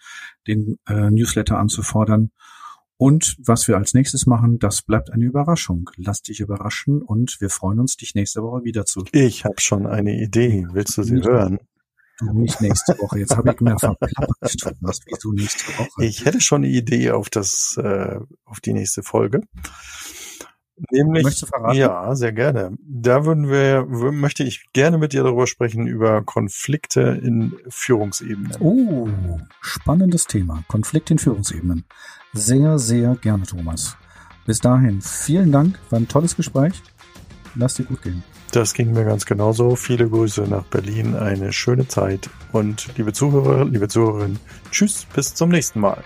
den 0.47 0.79
äh, 0.88 1.11
Newsletter 1.11 1.59
anzufordern. 1.59 2.31
Und 2.97 3.37
was 3.38 3.66
wir 3.66 3.79
als 3.79 3.95
nächstes 3.95 4.27
machen, 4.27 4.59
das 4.59 4.83
bleibt 4.83 5.11
eine 5.11 5.25
Überraschung. 5.25 5.88
Lass 5.97 6.21
dich 6.21 6.40
überraschen 6.40 7.01
und 7.01 7.40
wir 7.40 7.49
freuen 7.49 7.81
uns, 7.81 7.97
dich 7.97 8.14
nächste 8.14 8.43
Woche 8.43 8.64
wieder 8.64 8.85
zu. 8.85 9.05
Ich 9.12 9.47
habe 9.47 9.59
schon 9.59 9.87
eine 9.87 10.21
Idee. 10.21 10.66
Willst 10.73 10.99
du 10.99 11.03
sie 11.03 11.14
Nicht 11.14 11.27
hören? 11.27 11.59
Du 12.19 12.33
nicht 12.35 12.61
nächste 12.61 12.99
Woche. 12.99 13.21
Jetzt 13.21 13.35
habe 13.35 13.53
ich 13.53 13.61
mir 13.61 13.79
verplappert. 13.79 14.77
Was 14.81 15.01
wie 15.07 15.14
du 15.23 15.33
nächste 15.33 15.66
Woche? 15.79 16.05
Ich 16.05 16.27
hätte 16.27 16.43
schon 16.43 16.62
eine 16.62 16.73
Idee 16.73 17.12
auf 17.12 17.31
das, 17.31 17.79
äh, 17.83 18.21
auf 18.45 18.61
die 18.61 18.75
nächste 18.75 19.03
Folge. 19.03 19.40
Nämlich, 20.90 21.25
Möchtest 21.25 21.43
du 21.43 21.47
verraten? 21.47 21.77
Ja, 21.77 22.14
sehr 22.14 22.33
gerne. 22.33 22.77
Da 22.87 23.25
würden 23.25 23.49
wir, 23.49 23.85
möchte 24.12 24.45
ich 24.45 24.73
gerne 24.73 24.99
mit 24.99 25.12
dir 25.12 25.23
darüber 25.23 25.47
sprechen, 25.47 25.87
über 25.87 26.23
Konflikte 26.23 27.21
in 27.23 27.55
Führungsebenen. 27.69 28.53
Oh, 28.61 29.09
spannendes 29.61 30.27
Thema. 30.27 30.64
Konflikte 30.69 31.14
in 31.14 31.19
Führungsebenen. 31.19 31.85
Sehr, 32.33 32.79
sehr 32.79 33.16
gerne, 33.16 33.45
Thomas. 33.45 33.97
Bis 34.47 34.61
dahin, 34.61 35.01
vielen 35.03 35.53
Dank. 35.53 35.79
War 35.90 36.01
ein 36.01 36.09
tolles 36.09 36.37
Gespräch. 36.37 36.83
Lass 37.55 37.75
dir 37.75 37.85
gut 37.85 38.03
gehen. 38.03 38.23
Das 38.53 38.75
ging 38.75 38.93
mir 38.93 39.05
ganz 39.05 39.27
genauso. 39.27 39.77
Viele 39.77 40.09
Grüße 40.09 40.43
nach 40.43 40.64
Berlin, 40.64 41.14
eine 41.14 41.53
schöne 41.53 41.87
Zeit 41.87 42.29
und 42.53 42.88
liebe 42.97 43.12
Zuhörer, 43.12 43.64
liebe 43.64 43.87
Zuhörerinnen, 43.87 44.40
tschüss, 44.73 45.07
bis 45.14 45.35
zum 45.35 45.51
nächsten 45.51 45.81
Mal. 45.81 46.03